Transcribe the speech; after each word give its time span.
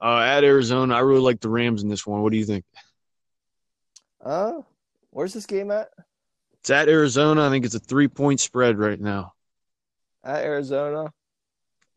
uh, 0.00 0.18
at 0.18 0.44
Arizona. 0.44 0.94
I 0.94 1.00
really 1.00 1.20
like 1.20 1.40
the 1.40 1.48
Rams 1.48 1.82
in 1.82 1.88
this 1.88 2.06
one. 2.06 2.22
What 2.22 2.32
do 2.32 2.38
you 2.38 2.44
think? 2.44 2.64
Uh, 4.24 4.60
where's 5.10 5.32
this 5.32 5.46
game 5.46 5.70
at? 5.70 5.88
It's 6.60 6.70
at 6.70 6.88
Arizona. 6.88 7.46
I 7.46 7.50
think 7.50 7.64
it's 7.64 7.74
a 7.74 7.80
three 7.80 8.08
point 8.08 8.40
spread 8.40 8.78
right 8.78 9.00
now. 9.00 9.32
At 10.24 10.44
Arizona. 10.44 11.12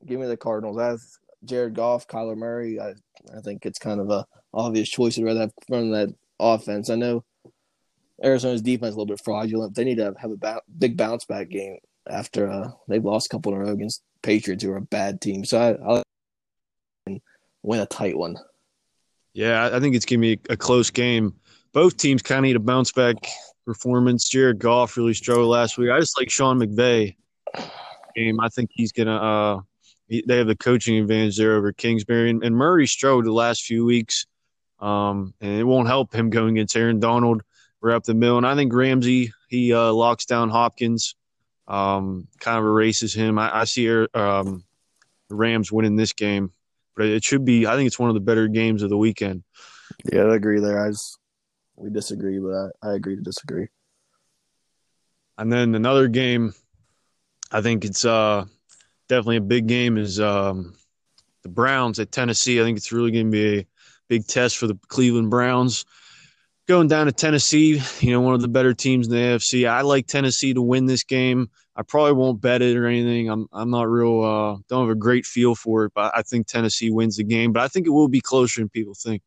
Give 0.06 0.20
me 0.20 0.28
the 0.28 0.38
Cardinals. 0.38 0.80
As 0.80 1.18
Jared 1.44 1.74
Goff, 1.74 2.08
Kyler 2.08 2.38
Murray. 2.38 2.80
I 2.80 2.94
I 3.36 3.42
think 3.44 3.66
it's 3.66 3.80
kind 3.80 4.00
of 4.00 4.10
a 4.10 4.26
obvious 4.54 4.90
choice. 4.90 5.18
I'd 5.18 5.26
rather 5.26 5.42
have 5.42 5.54
run 5.70 5.92
that 5.92 6.10
offense. 6.40 6.90
I 6.90 6.96
know 6.96 7.24
Arizona's 8.24 8.62
defense 8.62 8.90
is 8.90 8.96
a 8.96 9.00
little 9.00 9.14
bit 9.14 9.24
fraudulent. 9.24 9.76
They 9.76 9.84
need 9.84 9.98
to 9.98 10.14
have 10.18 10.32
a 10.32 10.38
ba- 10.38 10.62
big 10.78 10.98
bounce 10.98 11.26
back 11.26 11.50
game 11.50 11.78
after 12.08 12.50
uh, 12.50 12.72
they've 12.88 13.04
lost 13.04 13.28
a 13.28 13.30
couple 13.30 13.54
in 13.54 13.60
a 13.60 13.64
row 13.64 13.72
against 13.72 14.04
Patriots, 14.22 14.64
who 14.64 14.72
are 14.72 14.78
a 14.78 14.82
bad 14.82 15.22
team. 15.22 15.46
So 15.46 15.60
I, 15.60 15.90
I'll 15.90 16.04
win 17.70 17.80
a 17.80 17.86
tight 17.86 18.18
one. 18.18 18.36
Yeah, 19.34 19.70
I 19.72 19.80
think 19.80 19.96
it's 19.96 20.06
gonna 20.06 20.22
be 20.22 20.40
a 20.50 20.58
close 20.58 20.90
game. 20.90 21.36
Both 21.72 21.98
teams 21.98 22.24
kind 22.24 22.40
of 22.40 22.44
need 22.44 22.56
a 22.56 22.60
bounce 22.60 22.92
back 22.92 23.16
performance. 23.64 24.28
Jared 24.28 24.58
Goff 24.58 24.98
really 24.98 25.14
struggled 25.14 25.50
last 25.50 25.78
week. 25.78 25.92
I 25.92 26.00
just 26.00 26.20
like 26.20 26.32
Sean 26.32 26.60
McVay 26.60 27.16
game. 28.16 28.40
I 28.40 28.50
think 28.50 28.72
he's 28.74 28.92
gonna. 28.92 29.16
Uh, 29.16 29.62
he, 30.08 30.24
they 30.28 30.38
have 30.38 30.48
the 30.48 30.56
coaching 30.56 30.98
advantage 30.98 31.38
there 31.38 31.56
over 31.56 31.72
Kingsbury 31.72 32.32
and, 32.32 32.44
and 32.44 32.56
Murray 32.56 32.88
struggled 32.88 33.26
the 33.26 33.32
last 33.32 33.62
few 33.62 33.86
weeks, 33.86 34.26
um, 34.80 35.36
and 35.40 35.60
it 35.60 35.64
won't 35.64 35.88
help 35.88 36.14
him 36.14 36.32
going 36.32 36.58
against 36.58 36.76
Aaron 36.76 37.00
Donald. 37.00 37.44
We're 37.82 37.92
up 37.92 38.04
the 38.04 38.16
middle, 38.16 38.38
and 38.38 38.48
I 38.48 38.56
think 38.56 38.74
Ramsey 38.74 39.32
he 39.48 39.74
uh, 39.74 39.94
locks 39.94 40.26
down 40.26 40.50
Hopkins, 40.50 41.16
um, 41.68 42.28
kind 42.40 42.58
of 42.58 42.66
erases 42.66 43.14
him. 43.14 43.38
I, 43.38 43.60
I 43.60 43.64
see 43.66 43.88
um, 43.88 44.64
the 45.30 45.36
Rams 45.36 45.72
winning 45.72 45.96
this 45.96 46.14
game, 46.14 46.52
but 47.00 47.08
it 47.08 47.24
should 47.24 47.46
be. 47.46 47.66
I 47.66 47.78
think 47.78 47.88
it's 47.88 47.98
one 47.98 48.10
of 48.10 48.14
the 48.14 48.20
better 48.20 48.50
games 48.50 48.84
of 48.84 48.90
the 48.90 48.98
weekend. 48.98 49.44
Yeah, 50.12 50.24
I 50.24 50.36
agree 50.36 50.60
there. 50.60 50.86
I 50.86 50.90
just, 50.90 51.18
we 51.78 51.90
disagree, 51.90 52.40
but 52.40 52.52
I, 52.52 52.90
I 52.90 52.94
agree 52.96 53.16
to 53.16 53.22
disagree. 53.22 53.68
And 55.38 55.50
then 55.50 55.76
another 55.76 56.10
game, 56.10 56.54
I 57.54 57.62
think 57.62 57.86
it's 57.86 58.04
uh, 58.04 58.44
definitely 59.08 59.38
a 59.38 59.42
big 59.42 59.68
game 59.68 59.98
is 59.98 60.20
um, 60.20 60.76
the 61.44 61.50
Browns 61.50 62.00
at 62.00 62.12
Tennessee. 62.12 62.60
I 62.60 62.66
think 62.66 62.78
it's 62.78 62.92
really 62.92 63.12
going 63.12 63.28
to 63.28 63.32
be 63.32 63.60
a 63.60 63.68
big 64.10 64.28
test 64.28 64.58
for 64.58 64.68
the 64.68 64.78
Cleveland 64.90 65.30
Browns. 65.30 65.86
Going 66.68 66.90
down 66.90 67.06
to 67.06 67.14
Tennessee, 67.14 67.82
you 68.02 68.12
know, 68.12 68.20
one 68.20 68.34
of 68.34 68.42
the 68.42 68.50
better 68.50 68.74
teams 68.74 69.08
in 69.08 69.14
the 69.14 69.20
AFC. 69.20 69.70
I 69.70 69.82
like 69.82 70.06
Tennessee 70.06 70.54
to 70.54 70.62
win 70.62 70.86
this 70.86 71.06
game. 71.06 71.50
I 71.80 71.82
probably 71.82 72.12
won't 72.12 72.42
bet 72.42 72.62
it 72.62 72.76
or 72.76 72.88
anything. 72.88 73.30
I'm 73.30 73.48
I'm 73.54 73.70
not 73.70 73.88
real 73.88 74.22
uh, 74.22 74.58
don't 74.68 74.86
have 74.86 74.98
a 74.98 75.00
great 75.00 75.26
feel 75.26 75.56
for 75.56 75.86
it, 75.86 75.94
but 75.96 76.12
I 76.14 76.24
think 76.24 76.46
Tennessee 76.46 76.92
wins 76.92 77.16
the 77.16 77.24
game. 77.24 77.54
But 77.54 77.64
I 77.64 77.70
think 77.70 77.88
it 77.88 77.92
will 77.92 78.10
be 78.10 78.20
closer 78.20 78.60
than 78.60 78.68
people 78.68 78.96
think. 78.96 79.22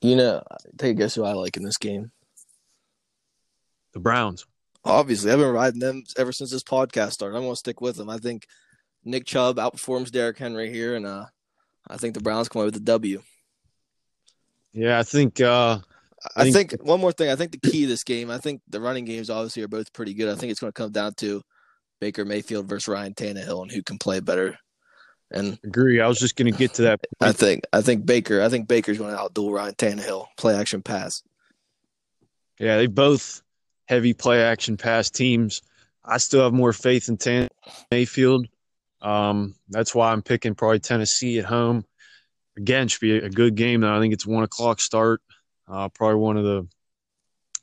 You 0.00 0.14
know, 0.14 0.44
take 0.78 0.92
a 0.92 0.94
guess 0.94 1.16
who 1.16 1.24
I 1.24 1.32
like 1.32 1.56
in 1.56 1.64
this 1.64 1.76
game. 1.76 2.12
The 3.94 3.98
Browns. 3.98 4.46
Obviously, 4.84 5.32
I've 5.32 5.40
been 5.40 5.52
riding 5.52 5.80
them 5.80 6.04
ever 6.16 6.30
since 6.30 6.52
this 6.52 6.62
podcast 6.62 7.14
started. 7.14 7.36
I'm 7.36 7.42
going 7.42 7.52
to 7.52 7.58
stick 7.58 7.80
with 7.80 7.96
them. 7.96 8.08
I 8.08 8.18
think 8.18 8.46
Nick 9.04 9.26
Chubb 9.26 9.56
outperforms 9.56 10.12
Derrick 10.12 10.38
Henry 10.38 10.72
here, 10.72 10.94
and 10.94 11.04
uh, 11.04 11.26
I 11.88 11.96
think 11.96 12.14
the 12.14 12.20
Browns 12.22 12.48
come 12.48 12.60
away 12.60 12.66
with 12.66 12.74
the 12.74 12.80
W. 12.80 13.20
Yeah, 14.72 15.00
I 15.00 15.02
think. 15.02 15.40
Uh, 15.40 15.80
I, 16.36 16.42
I 16.42 16.50
think, 16.50 16.70
think 16.70 16.84
one 16.84 17.00
more 17.00 17.12
thing. 17.12 17.30
I 17.30 17.36
think 17.36 17.52
the 17.52 17.70
key 17.70 17.82
to 17.82 17.86
this 17.88 18.04
game. 18.04 18.30
I 18.30 18.38
think 18.38 18.60
the 18.68 18.80
running 18.80 19.04
games 19.04 19.30
obviously 19.30 19.62
are 19.62 19.68
both 19.68 19.92
pretty 19.92 20.14
good. 20.14 20.28
I 20.28 20.34
think 20.34 20.50
it's 20.50 20.60
going 20.60 20.72
to 20.72 20.80
come 20.80 20.92
down 20.92 21.14
to 21.18 21.42
Baker 22.00 22.24
Mayfield 22.24 22.68
versus 22.68 22.88
Ryan 22.88 23.14
Tannehill 23.14 23.62
and 23.62 23.70
who 23.70 23.82
can 23.82 23.98
play 23.98 24.20
better. 24.20 24.58
And 25.30 25.58
agree. 25.64 26.00
I 26.00 26.08
was 26.08 26.18
just 26.18 26.36
going 26.36 26.52
to 26.52 26.58
get 26.58 26.74
to 26.74 26.82
that. 26.82 27.00
Point. 27.00 27.30
I 27.30 27.32
think. 27.32 27.64
I 27.72 27.82
think 27.82 28.04
Baker. 28.04 28.42
I 28.42 28.48
think 28.48 28.68
Baker's 28.68 28.98
going 28.98 29.14
to 29.14 29.22
outduel 29.22 29.52
Ryan 29.52 29.74
Tannehill. 29.74 30.26
Play 30.36 30.56
action 30.56 30.82
pass. 30.82 31.22
Yeah, 32.58 32.76
they 32.76 32.86
both 32.86 33.42
heavy 33.86 34.12
play 34.12 34.42
action 34.42 34.76
pass 34.76 35.08
teams. 35.08 35.62
I 36.04 36.18
still 36.18 36.42
have 36.42 36.52
more 36.52 36.72
faith 36.72 37.08
in 37.08 37.16
Tan 37.16 37.48
Mayfield. 37.90 38.46
Um, 39.00 39.54
that's 39.68 39.94
why 39.94 40.12
I'm 40.12 40.22
picking 40.22 40.54
probably 40.54 40.80
Tennessee 40.80 41.38
at 41.38 41.44
home. 41.44 41.84
Again, 42.56 42.88
should 42.88 43.00
be 43.00 43.16
a 43.16 43.30
good 43.30 43.54
game. 43.54 43.82
Though. 43.82 43.96
I 43.96 44.00
think 44.00 44.12
it's 44.12 44.26
one 44.26 44.42
o'clock 44.42 44.80
start. 44.80 45.22
Uh, 45.70 45.88
probably 45.88 46.16
one 46.16 46.36
of 46.36 46.44
the 46.44 46.66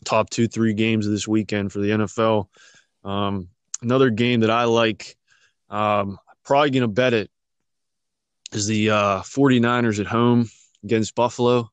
top 0.06 0.30
two, 0.30 0.48
three 0.48 0.74
games 0.74 1.06
of 1.06 1.12
this 1.12 1.28
weekend 1.28 1.72
for 1.72 1.80
the 1.80 1.90
NFL. 1.90 2.48
Um, 3.04 3.50
another 3.82 4.10
game 4.10 4.42
that 4.42 4.50
I 4.50 4.64
like, 4.66 5.18
um, 5.70 6.18
probably 6.46 6.72
going 6.72 6.82
to 6.82 6.88
bet 6.88 7.14
it, 7.14 7.30
is 8.54 8.68
the 8.68 8.92
uh, 8.92 9.20
49ers 9.22 10.00
at 10.00 10.08
home 10.08 10.50
against 10.84 11.16
Buffalo. 11.16 11.70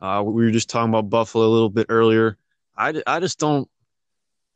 Uh, 0.00 0.22
we 0.24 0.44
were 0.44 0.50
just 0.50 0.70
talking 0.70 0.90
about 0.90 1.10
Buffalo 1.10 1.46
a 1.46 1.48
little 1.48 1.70
bit 1.70 1.86
earlier. 1.88 2.36
I, 2.76 3.02
I 3.06 3.20
just 3.20 3.38
don't 3.38 3.68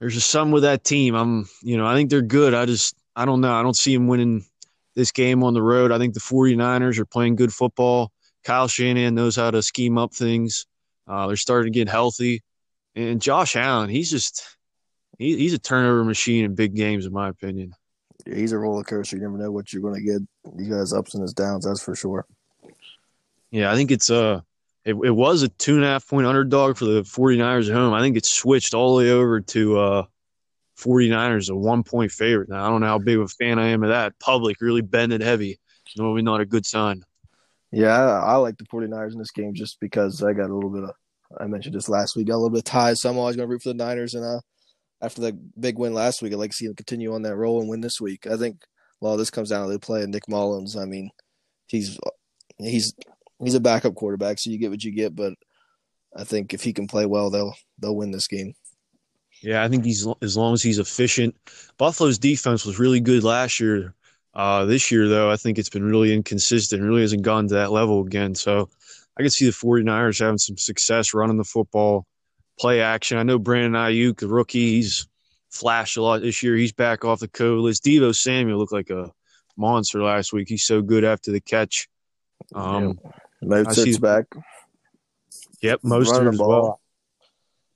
there's 0.00 0.14
just 0.14 0.30
something 0.30 0.52
with 0.52 0.64
that 0.64 0.84
team. 0.84 1.14
I'm, 1.14 1.48
you 1.62 1.76
know, 1.76 1.86
I 1.86 1.94
think 1.94 2.10
they're 2.10 2.22
good. 2.22 2.54
I 2.54 2.66
just, 2.66 2.96
I 3.14 3.24
don't 3.24 3.40
know. 3.40 3.52
I 3.52 3.62
don't 3.62 3.76
see 3.76 3.94
them 3.94 4.08
winning 4.08 4.44
this 4.94 5.12
game 5.12 5.42
on 5.42 5.54
the 5.54 5.62
road. 5.62 5.90
I 5.90 5.98
think 5.98 6.14
the 6.14 6.20
49ers 6.20 6.98
are 6.98 7.06
playing 7.06 7.36
good 7.36 7.52
football. 7.52 8.12
Kyle 8.44 8.68
Shanahan 8.68 9.14
knows 9.14 9.36
how 9.36 9.50
to 9.50 9.62
scheme 9.62 9.98
up 9.98 10.14
things. 10.14 10.66
Uh, 11.06 11.26
they're 11.26 11.36
starting 11.36 11.72
to 11.72 11.78
get 11.78 11.88
healthy. 11.88 12.42
And 12.94 13.20
Josh 13.20 13.56
Allen, 13.56 13.90
he's 13.90 14.10
just, 14.10 14.44
he, 15.18 15.36
he's 15.36 15.52
a 15.52 15.58
turnover 15.58 16.04
machine 16.04 16.44
in 16.44 16.54
big 16.54 16.74
games, 16.74 17.06
in 17.06 17.12
my 17.12 17.28
opinion. 17.28 17.74
Yeah, 18.26 18.36
he's 18.36 18.52
a 18.52 18.58
roller 18.58 18.82
coaster. 18.82 19.16
You 19.16 19.22
never 19.22 19.38
know 19.38 19.52
what 19.52 19.72
you're 19.72 19.82
going 19.82 19.94
to 19.94 20.00
get. 20.00 20.22
He 20.58 20.70
has 20.70 20.92
ups 20.92 21.14
and 21.14 21.22
his 21.22 21.32
downs, 21.32 21.66
that's 21.66 21.82
for 21.82 21.94
sure. 21.94 22.26
Yeah, 23.50 23.70
I 23.70 23.74
think 23.74 23.90
it's, 23.90 24.10
uh, 24.10 24.40
it, 24.84 24.94
it 24.94 25.10
was 25.10 25.42
a 25.42 25.48
two 25.48 25.74
and 25.74 25.84
a 25.84 25.88
half 25.88 26.08
point 26.08 26.26
underdog 26.26 26.76
for 26.76 26.84
the 26.84 27.02
49ers 27.02 27.68
at 27.68 27.74
home. 27.74 27.92
I 27.92 28.00
think 28.00 28.16
it 28.16 28.24
switched 28.24 28.72
all 28.72 28.96
the 28.96 29.04
way 29.04 29.10
over 29.10 29.40
to 29.40 29.78
uh, 29.78 30.02
49ers, 30.78 31.50
a 31.50 31.56
one 31.56 31.82
point 31.82 32.12
favorite. 32.12 32.48
Now, 32.48 32.64
I 32.64 32.68
don't 32.68 32.80
know 32.80 32.86
how 32.86 32.98
big 32.98 33.18
of 33.18 33.22
a 33.22 33.28
fan 33.28 33.58
I 33.58 33.68
am 33.68 33.82
of 33.82 33.90
that. 33.90 34.18
Public 34.20 34.60
really 34.60 34.82
bending 34.82 35.20
heavy. 35.20 35.58
It's 35.86 35.98
normally 35.98 36.22
not 36.22 36.40
a 36.40 36.46
good 36.46 36.66
sign. 36.66 37.02
Yeah, 37.76 38.22
I, 38.22 38.36
like 38.36 38.56
the 38.56 38.64
49ers 38.64 39.12
in 39.12 39.18
this 39.18 39.32
game 39.32 39.52
just 39.52 39.78
because 39.80 40.22
I 40.22 40.32
got 40.32 40.48
a 40.48 40.54
little 40.54 40.70
bit 40.70 40.84
of, 40.84 40.92
I 41.38 41.46
mentioned 41.46 41.74
this 41.74 41.90
last 41.90 42.16
week, 42.16 42.28
got 42.28 42.36
a 42.36 42.38
little 42.38 42.48
bit 42.48 42.60
of 42.60 42.64
ties. 42.64 43.02
So 43.02 43.10
I'm 43.10 43.18
always 43.18 43.36
going 43.36 43.46
to 43.46 43.52
root 43.52 43.60
for 43.62 43.68
the 43.68 43.74
Niners. 43.74 44.14
And 44.14 44.24
uh, 44.24 44.40
after 45.02 45.20
the 45.20 45.38
big 45.60 45.78
win 45.78 45.92
last 45.92 46.22
week, 46.22 46.32
I'd 46.32 46.38
like 46.38 46.52
to 46.52 46.56
see 46.56 46.66
them 46.66 46.74
continue 46.74 47.12
on 47.12 47.20
that 47.22 47.36
roll 47.36 47.60
and 47.60 47.68
win 47.68 47.82
this 47.82 48.00
week. 48.00 48.26
I 48.26 48.38
think 48.38 48.62
a 49.00 49.04
lot 49.04 49.12
of 49.12 49.18
this 49.18 49.28
comes 49.28 49.50
down 49.50 49.66
to 49.66 49.72
the 49.74 49.78
play 49.78 50.02
of 50.02 50.08
Nick 50.08 50.26
Mullens. 50.26 50.74
I 50.74 50.86
mean, 50.86 51.10
he's 51.66 51.98
he's 52.56 52.94
he's 53.44 53.54
a 53.54 53.60
backup 53.60 53.94
quarterback, 53.94 54.38
so 54.38 54.48
you 54.48 54.58
get 54.58 54.70
what 54.70 54.82
you 54.82 54.92
get. 54.92 55.14
But 55.14 55.34
I 56.16 56.24
think 56.24 56.54
if 56.54 56.62
he 56.62 56.72
can 56.72 56.86
play 56.86 57.04
well, 57.04 57.28
they'll 57.28 57.54
they'll 57.78 57.94
win 57.94 58.10
this 58.10 58.26
game. 58.26 58.54
Yeah, 59.42 59.62
I 59.62 59.68
think 59.68 59.84
he's 59.84 60.06
as 60.22 60.34
long 60.34 60.54
as 60.54 60.62
he's 60.62 60.78
efficient. 60.78 61.36
Buffalo's 61.76 62.18
defense 62.18 62.64
was 62.64 62.78
really 62.78 63.00
good 63.00 63.22
last 63.22 63.60
year. 63.60 63.94
Uh, 64.36 64.66
this 64.66 64.90
year, 64.90 65.08
though, 65.08 65.30
I 65.30 65.36
think 65.36 65.58
it's 65.58 65.70
been 65.70 65.82
really 65.82 66.12
inconsistent. 66.12 66.82
Really 66.82 67.00
hasn't 67.00 67.22
gone 67.22 67.48
to 67.48 67.54
that 67.54 67.72
level 67.72 68.04
again. 68.04 68.34
So 68.34 68.68
I 69.16 69.22
can 69.22 69.30
see 69.30 69.46
the 69.46 69.52
49ers 69.52 70.20
having 70.20 70.36
some 70.36 70.58
success 70.58 71.14
running 71.14 71.38
the 71.38 71.44
football, 71.44 72.06
play 72.60 72.82
action. 72.82 73.16
I 73.16 73.22
know 73.22 73.38
Brandon 73.38 73.72
Aiyuk, 73.72 74.18
the 74.18 74.28
rookie, 74.28 74.74
he's 74.74 75.08
flashed 75.48 75.96
a 75.96 76.02
lot 76.02 76.20
this 76.20 76.42
year. 76.42 76.54
He's 76.54 76.74
back 76.74 77.02
off 77.02 77.20
the 77.20 77.28
COVID 77.28 77.62
list. 77.62 77.82
Deebo 77.82 78.14
Samuel 78.14 78.58
looked 78.58 78.74
like 78.74 78.90
a 78.90 79.10
monster 79.56 80.02
last 80.02 80.34
week. 80.34 80.50
He's 80.50 80.66
so 80.66 80.82
good 80.82 81.02
after 81.02 81.32
the 81.32 81.40
catch. 81.40 81.88
Um, 82.54 83.00
yeah. 83.42 83.48
Mostert's 83.48 83.98
back. 83.98 84.26
Yep, 85.62 85.80
Mostert 85.80 86.34
as 86.34 86.38
well. 86.38 86.82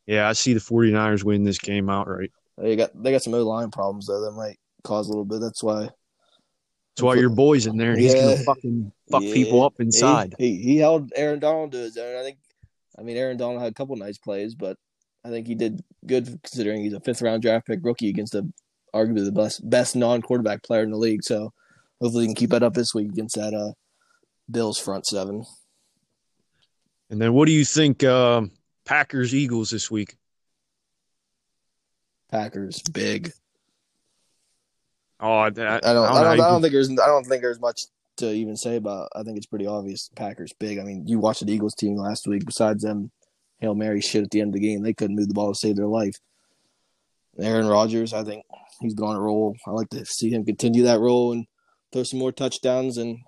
Yeah, 0.05 0.29
I 0.29 0.35
see 0.35 0.53
the 0.53 0.61
49ers 0.61 1.25
win 1.25 1.45
this 1.45 1.59
game 1.59 1.89
outright. 1.89 2.33
They 2.59 2.77
got 2.77 2.91
they 3.03 3.13
got 3.13 3.23
some 3.23 3.33
O 3.33 3.43
line 3.43 3.71
problems 3.71 4.09
though 4.09 4.21
that 4.21 4.33
might 4.33 4.59
cause 4.85 5.07
a 5.07 5.11
little 5.11 5.25
bit. 5.25 5.41
That's 5.41 5.63
why. 5.63 5.89
That's 6.97 7.03
why 7.03 7.15
your 7.15 7.31
boy's 7.31 7.67
in 7.67 7.77
there. 7.77 7.97
He's 7.97 8.15
yeah. 8.15 8.23
gonna 8.23 8.37
fucking 8.45 8.93
fuck 9.11 9.23
yeah. 9.23 9.35
people 9.35 9.65
up 9.65 9.81
inside. 9.81 10.35
He, 10.39 10.57
he, 10.57 10.63
he 10.63 10.77
held 10.77 11.13
Aaron 11.17 11.39
Donald 11.39 11.73
to 11.73 11.79
his 11.79 11.97
own. 11.97 12.17
I 12.17 12.23
think. 12.23 12.39
I 12.99 13.03
mean, 13.03 13.17
Aaron 13.17 13.37
Donald 13.37 13.63
had 13.63 13.71
a 13.71 13.75
couple 13.75 13.97
nice 13.97 14.19
plays, 14.19 14.55
but 14.55 14.77
I 15.25 15.31
think 15.31 15.47
he 15.47 15.55
did 15.55 15.83
good 16.07 16.27
considering 16.43 16.83
he's 16.83 16.93
a 16.93 17.01
fifth 17.01 17.23
round 17.23 17.43
draft 17.43 17.67
pick 17.67 17.81
rookie 17.83 18.11
against 18.11 18.35
a 18.35 18.47
arguably 18.95 19.25
the 19.25 19.33
best 19.33 19.69
best 19.69 19.97
non 19.97 20.23
quarterback 20.23 20.63
player 20.63 20.83
in 20.83 20.91
the 20.91 20.99
league. 20.99 21.23
So 21.23 21.53
hopefully 22.01 22.25
he 22.25 22.29
can 22.29 22.35
keep 22.35 22.51
that 22.51 22.63
up 22.63 22.75
this 22.75 22.95
week 22.95 23.09
against 23.09 23.37
that 23.37 23.55
uh, 23.55 23.73
Bills 24.51 24.79
front 24.79 25.07
seven. 25.07 25.45
And 27.11 27.21
then 27.21 27.33
what 27.33 27.47
do 27.47 27.53
you 27.53 27.65
think 27.65 28.05
uh, 28.05 28.43
Packers 28.85 29.35
Eagles 29.35 29.71
this 29.71 29.91
week? 29.91 30.17
Packers 32.31 32.83
big. 32.83 33.33
Oh, 35.21 35.39
I, 35.39 35.47
I, 35.47 35.51
don't, 35.51 35.61
I 35.61 35.81
don't, 35.81 35.85
I 35.85 36.23
don't, 36.23 36.41
I 36.41 36.51
don't 36.51 36.63
think 36.63 36.73
there's, 36.73 36.91
I 36.91 37.07
don't 37.07 37.25
think 37.25 37.43
there's 37.43 37.61
much 37.61 37.83
to 38.19 38.33
even 38.33 38.57
say 38.57 38.77
about. 38.77 39.11
I 39.15 39.23
think 39.23 39.37
it's 39.37 39.47
pretty 39.47 39.67
obvious. 39.67 40.11
Packers 40.15 40.53
big. 40.59 40.79
I 40.79 40.83
mean, 40.83 41.07
you 41.07 41.19
watched 41.19 41.45
the 41.45 41.53
Eagles 41.53 41.75
team 41.75 41.97
last 41.97 42.27
week. 42.27 42.45
Besides 42.47 42.83
them, 42.83 43.11
hail 43.59 43.75
mary 43.75 44.01
shit 44.01 44.23
at 44.23 44.31
the 44.31 44.41
end 44.41 44.49
of 44.49 44.55
the 44.55 44.67
game, 44.67 44.83
they 44.83 44.95
couldn't 44.95 45.17
move 45.17 45.29
the 45.29 45.35
ball 45.35 45.53
to 45.53 45.59
save 45.59 45.77
their 45.77 45.87
life. 45.87 46.17
Aaron 47.39 47.67
Rodgers, 47.67 48.13
I 48.13 48.25
think 48.25 48.45
he's 48.81 48.95
been 48.95 49.05
on 49.05 49.17
a 49.17 49.21
roll. 49.21 49.57
I 49.67 49.71
like 49.71 49.91
to 49.91 50.05
see 50.05 50.31
him 50.31 50.45
continue 50.45 50.85
that 50.85 51.01
role 51.01 51.33
and 51.33 51.47
throw 51.93 52.03
some 52.03 52.19
more 52.19 52.33
touchdowns 52.33 52.99
and 52.99 53.19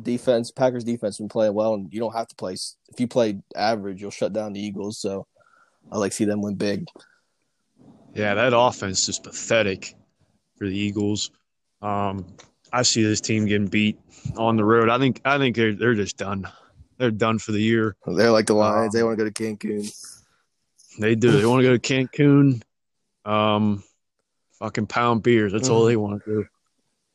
defense, 0.00 0.50
Packers 0.50 0.84
defense, 0.84 1.18
been 1.18 1.28
playing 1.28 1.54
well, 1.54 1.74
and 1.74 1.92
you 1.92 2.00
don't 2.00 2.14
have 2.14 2.28
to 2.28 2.34
play. 2.34 2.54
If 2.54 2.98
you 2.98 3.08
play 3.08 3.40
average, 3.54 4.00
you'll 4.00 4.10
shut 4.10 4.32
down 4.32 4.52
the 4.52 4.60
Eagles. 4.60 4.98
So 4.98 5.26
I 5.90 5.98
like 5.98 6.12
to 6.12 6.16
see 6.16 6.24
them 6.24 6.42
win 6.42 6.56
big. 6.56 6.86
Yeah, 8.14 8.34
that 8.34 8.56
offense 8.56 9.08
is 9.08 9.18
pathetic 9.18 9.94
for 10.62 10.68
the 10.68 10.78
Eagles. 10.78 11.32
Um, 11.80 12.24
I 12.72 12.82
see 12.82 13.02
this 13.02 13.20
team 13.20 13.46
getting 13.46 13.66
beat 13.66 13.98
on 14.36 14.56
the 14.56 14.64
road. 14.64 14.88
I 14.88 14.98
think 14.98 15.20
I 15.24 15.36
think 15.38 15.56
they're 15.56 15.74
they're 15.74 15.94
just 15.94 16.16
done. 16.16 16.48
They're 16.98 17.10
done 17.10 17.40
for 17.40 17.50
the 17.50 17.60
year. 17.60 17.96
They're 18.06 18.30
like 18.30 18.46
the 18.46 18.54
Lions. 18.54 18.94
Um, 18.94 18.98
they 18.98 19.02
want 19.02 19.18
to 19.18 19.24
go 19.24 19.28
to 19.28 19.42
Cancun. 19.42 19.92
They 21.00 21.16
do. 21.16 21.32
They 21.32 21.44
want 21.44 21.62
to 21.62 21.68
go 21.68 21.76
to 21.76 21.80
Cancun. 21.80 22.62
Um, 23.24 23.82
fucking 24.60 24.86
pound 24.86 25.24
beers. 25.24 25.52
That's 25.52 25.68
all 25.68 25.84
they 25.84 25.96
want 25.96 26.22
to 26.22 26.30
do. 26.30 26.46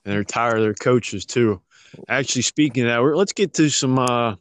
And 0.03 0.13
they're 0.13 0.25
tired 0.25 0.57
of 0.57 0.63
their 0.63 0.73
coaches 0.73 1.25
too. 1.25 1.61
Actually, 2.09 2.41
speaking 2.41 2.83
of 2.83 2.89
that, 2.89 3.15
let's 3.15 3.31
get 3.31 3.53
to 3.53 3.69
some 3.69 3.97
uh, 3.97 4.35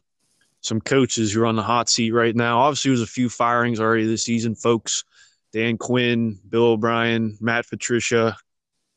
some 0.59 0.81
coaches 0.81 1.31
who 1.31 1.43
are 1.43 1.45
on 1.45 1.55
the 1.55 1.63
hot 1.63 1.87
seat 1.87 2.11
right 2.11 2.35
now. 2.35 2.59
Obviously, 2.59 2.91
there's 2.91 3.01
a 3.01 3.07
few 3.07 3.29
firings 3.29 3.79
already 3.79 4.05
this 4.05 4.23
season, 4.23 4.53
folks. 4.53 5.05
Dan 5.53 5.77
Quinn, 5.77 6.37
Bill 6.49 6.65
O'Brien, 6.65 7.37
Matt 7.39 7.69
Patricia. 7.69 8.35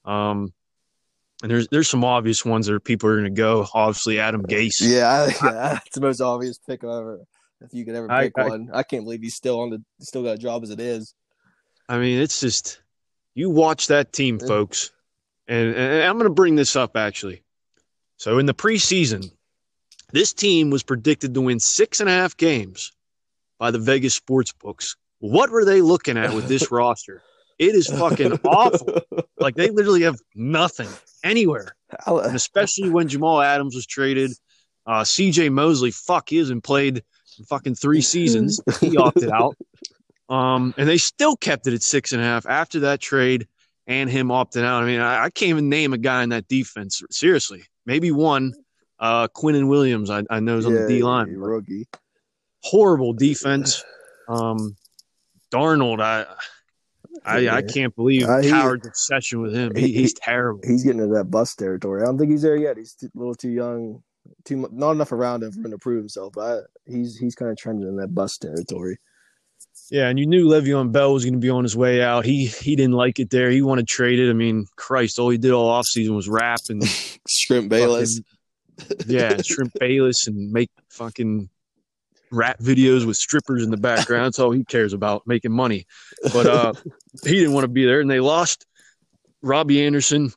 Um, 0.05 0.53
and 1.43 1.51
there's 1.51 1.69
there's 1.69 1.89
some 1.89 2.05
obvious 2.05 2.45
ones 2.45 2.67
that 2.67 2.85
people 2.85 3.09
are 3.09 3.15
going 3.19 3.25
to 3.25 3.31
go. 3.31 3.67
Obviously, 3.73 4.19
Adam 4.19 4.43
Gase. 4.43 4.81
Yeah, 4.81 5.09
I, 5.09 5.51
that's 5.53 5.95
the 5.95 6.01
most 6.01 6.21
obvious 6.21 6.59
pick 6.59 6.85
ever. 6.85 7.21
If 7.63 7.75
you 7.75 7.85
could 7.85 7.95
ever 7.95 8.09
pick 8.09 8.33
I, 8.37 8.49
one, 8.49 8.71
I, 8.73 8.79
I 8.79 8.83
can't 8.83 9.05
believe 9.05 9.21
he's 9.21 9.35
still 9.35 9.61
on 9.61 9.71
the 9.71 9.83
still 10.01 10.23
got 10.23 10.35
a 10.35 10.39
job 10.39 10.63
as 10.63 10.71
it 10.71 10.81
is. 10.81 11.15
I 11.89 11.99
mean, 11.99 12.21
it's 12.21 12.41
just 12.41 12.81
you 13.35 13.51
watch 13.51 13.89
that 13.89 14.13
team, 14.13 14.39
folks, 14.39 14.91
and, 15.47 15.75
and 15.75 16.05
I'm 16.05 16.15
going 16.15 16.29
to 16.29 16.35
bring 16.35 16.57
this 16.57 16.77
up 16.77 16.97
actually. 16.97 17.43
So 18.17 18.39
in 18.39 18.47
the 18.47 18.55
preseason, 18.55 19.31
this 20.13 20.33
team 20.33 20.71
was 20.71 20.83
predicted 20.83 21.35
to 21.35 21.41
win 21.41 21.59
six 21.59 22.01
and 22.01 22.09
a 22.09 22.13
half 22.13 22.37
games 22.37 22.93
by 23.59 23.71
the 23.71 23.79
Vegas 23.79 24.15
sports 24.15 24.53
books. 24.53 24.97
What 25.21 25.51
were 25.51 25.65
they 25.65 25.81
looking 25.81 26.17
at 26.17 26.35
with 26.35 26.49
this 26.49 26.71
roster? 26.71 27.23
It 27.61 27.75
is 27.75 27.89
fucking 27.89 28.41
awful. 28.45 29.03
Like 29.39 29.55
they 29.55 29.71
literally 29.71 30.03
have 30.03 30.19
nothing 30.35 30.89
anywhere, 31.25 31.75
and 32.07 32.37
especially 32.37 32.91
when 32.91 33.09
Jamal 33.09 33.41
Adams 33.41 33.75
was 33.75 33.87
traded. 33.87 34.33
Uh, 34.85 35.03
C.J. 35.03 35.49
Mosley, 35.49 35.91
fuck, 35.91 36.29
he 36.29 36.37
hasn't 36.37 36.63
played 36.63 37.03
fucking 37.49 37.77
three 37.77 38.03
seasons. 38.03 38.61
He 38.83 38.97
opted 38.99 39.31
out. 39.31 39.57
Um, 40.29 40.75
and 40.77 40.87
they 40.87 40.99
still 40.99 41.37
kept 41.37 41.67
it 41.67 41.73
at 41.73 41.83
six 41.83 42.13
and 42.13 42.21
a 42.21 42.25
half 42.25 42.45
after 42.45 42.81
that 42.81 43.01
trade 43.01 43.49
and 43.87 44.11
him 44.11 44.29
opting 44.29 44.63
out. 44.63 44.83
I 44.83 44.87
mean, 44.87 45.01
I, 45.01 45.25
I 45.25 45.31
can't 45.31 45.49
even 45.49 45.71
name 45.71 45.95
a 45.95 45.99
guy 45.99 46.23
in 46.23 46.29
that 46.29 46.47
defense. 46.49 47.03
Seriously, 47.11 47.63
maybe 47.87 48.11
one. 48.11 48.53
Uh, 48.99 49.27
Quinnen 49.29 49.69
Williams, 49.69 50.11
I, 50.11 50.25
I 50.29 50.41
know 50.41 50.59
is 50.59 50.67
on 50.67 50.75
yeah, 50.75 50.83
the 50.83 50.89
D 50.89 51.03
line. 51.03 51.35
Rookie. 51.35 51.89
Horrible 52.63 53.15
defense. 53.15 53.83
Um, 54.29 54.77
Darnold, 55.51 56.03
I. 56.03 56.27
I, 57.25 57.49
I 57.49 57.63
can't 57.63 57.95
believe 57.95 58.25
uh, 58.25 58.43
Cowherd's 58.43 58.87
obsession 58.87 59.41
with 59.41 59.55
him. 59.55 59.75
He, 59.75 59.89
he, 59.89 59.93
he's 59.93 60.15
terrible. 60.15 60.61
He's 60.65 60.85
getting 60.85 61.01
into 61.01 61.15
that 61.15 61.31
bust 61.31 61.59
territory. 61.59 62.03
I 62.03 62.07
don't 62.07 62.19
think 62.19 62.31
he's 62.31 62.43
there 62.43 62.57
yet. 62.57 62.77
He's 62.77 62.95
too, 62.95 63.11
a 63.15 63.19
little 63.19 63.35
too 63.35 63.51
young, 63.51 64.03
too 64.45 64.69
not 64.73 64.93
enough 64.93 65.13
around 65.13 65.43
him 65.43 65.53
for 65.53 65.61
him 65.61 65.71
to 65.71 65.79
prove 65.79 65.99
himself. 65.99 66.33
But 66.35 66.43
I, 66.43 66.61
he's 66.87 67.17
he's 67.17 67.35
kind 67.35 67.51
of 67.51 67.57
trending 67.57 67.89
in 67.89 67.97
that 67.97 68.15
bust 68.15 68.43
territory. 68.43 68.99
Yeah, 69.91 70.09
and 70.09 70.19
you 70.19 70.27
knew 70.27 70.47
Le'Veon 70.47 70.93
Bell 70.93 71.13
was 71.13 71.25
going 71.25 71.35
to 71.35 71.41
be 71.41 71.51
on 71.51 71.65
his 71.65 71.77
way 71.77 72.03
out. 72.03 72.25
He 72.25 72.47
he 72.47 72.77
didn't 72.77 72.95
like 72.95 73.19
it 73.19 73.31
there. 73.31 73.51
He 73.51 73.63
wanted 73.63 73.89
traded. 73.89 74.31
I 74.31 74.35
mean, 74.35 74.67
Christ, 74.77 75.19
all 75.19 75.31
he 75.31 75.39
did 75.39 75.51
all 75.51 75.71
offseason 75.71 76.15
was 76.15 76.29
rap 76.29 76.61
and 76.69 76.83
shrimp 77.29 77.69
Bayless. 77.69 78.21
yeah, 79.07 79.37
shrimp 79.43 79.73
Bayless 79.79 80.27
and 80.27 80.53
make 80.53 80.71
fucking 80.91 81.51
rap 82.31 82.59
videos 82.59 83.07
with 83.07 83.17
strippers 83.17 83.65
in 83.65 83.71
the 83.71 83.77
background. 83.77 84.27
That's 84.27 84.39
all 84.39 84.51
he 84.51 84.65
cares 84.65 84.93
about, 84.93 85.27
making 85.27 85.53
money. 85.53 85.87
But 86.33 86.47
uh, 86.47 86.73
he 87.25 87.33
didn't 87.33 87.53
want 87.53 87.65
to 87.65 87.69
be 87.69 87.85
there, 87.85 88.01
and 88.01 88.11
they 88.11 88.21
lost 88.21 88.67
Robbie 89.43 89.85
Anderson, 89.85 90.33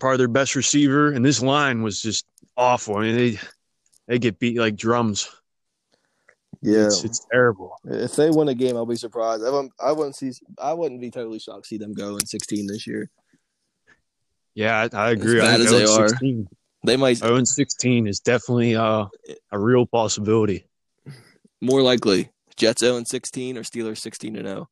part 0.00 0.14
of 0.14 0.18
their 0.18 0.28
best 0.28 0.54
receiver, 0.56 1.12
and 1.12 1.24
this 1.24 1.42
line 1.42 1.82
was 1.82 2.00
just 2.00 2.26
awful. 2.56 2.96
I 2.96 3.02
mean, 3.02 3.16
they 3.16 3.38
they 4.06 4.18
get 4.18 4.38
beat 4.38 4.58
like 4.58 4.76
drums. 4.76 5.28
Yeah, 6.60 6.86
it's, 6.86 7.04
it's, 7.04 7.26
terrible. 7.30 7.76
If 7.84 8.16
they 8.16 8.30
win 8.30 8.48
a 8.48 8.54
game, 8.54 8.76
I'll 8.76 8.86
be 8.86 8.96
surprised. 8.96 9.44
I 9.44 9.50
wouldn't, 9.50 9.72
I 9.78 9.92
wouldn't 9.92 10.16
see. 10.16 10.32
I 10.58 10.72
wouldn't 10.72 11.00
be 11.00 11.10
totally 11.10 11.38
shocked 11.38 11.64
to 11.64 11.68
see 11.68 11.78
them 11.78 11.92
go 11.92 12.16
in 12.16 12.26
16 12.26 12.66
this 12.66 12.84
year. 12.84 13.10
Yeah, 14.54 14.88
I, 14.92 14.96
I 14.96 15.10
agree. 15.10 15.40
As 15.40 15.46
bad 15.46 15.60
I 15.60 15.64
as 15.64 15.70
they 15.70 15.86
16, 15.86 16.48
are, 16.50 16.56
they 16.84 16.96
might. 16.96 17.18
0 17.18 17.44
16 17.44 18.08
is 18.08 18.18
definitely 18.18 18.74
uh, 18.74 19.06
a 19.52 19.58
real 19.58 19.86
possibility. 19.86 20.64
More 21.60 21.82
likely, 21.82 22.30
Jets 22.56 22.80
0 22.80 22.96
and 22.96 23.06
16 23.08 23.58
or 23.58 23.62
Steelers 23.62 23.98
16 23.98 24.34
to 24.34 24.42
0. 24.42 24.68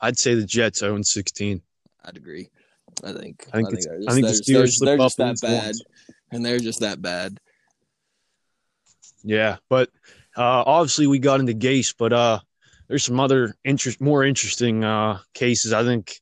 I'd 0.00 0.18
say 0.18 0.34
the 0.34 0.44
Jets 0.44 0.80
0 0.80 0.96
and 0.96 1.06
16. 1.06 1.62
I'd 2.04 2.16
agree. 2.16 2.50
I 3.02 3.12
think. 3.12 3.46
I 3.52 3.56
think, 3.56 3.68
I 3.68 3.70
think, 3.70 3.76
just, 3.76 3.88
I 4.08 4.12
think 4.14 4.26
the 4.26 4.32
Steelers 4.32 4.78
they're, 4.78 4.96
they're 4.96 4.98
just 4.98 5.16
that 5.18 5.40
bad, 5.40 5.64
once. 5.64 5.82
and 6.30 6.44
they're 6.44 6.58
just 6.58 6.80
that 6.80 7.00
bad. 7.00 7.38
Yeah, 9.22 9.56
but 9.70 9.88
uh, 10.36 10.62
obviously 10.66 11.06
we 11.06 11.18
got 11.18 11.40
into 11.40 11.54
Gase, 11.54 11.94
but 11.96 12.12
uh, 12.12 12.40
there's 12.88 13.04
some 13.04 13.20
other 13.20 13.54
interest, 13.64 14.00
more 14.00 14.24
interesting 14.24 14.84
uh, 14.84 15.18
cases. 15.32 15.72
I 15.72 15.82
think 15.84 16.20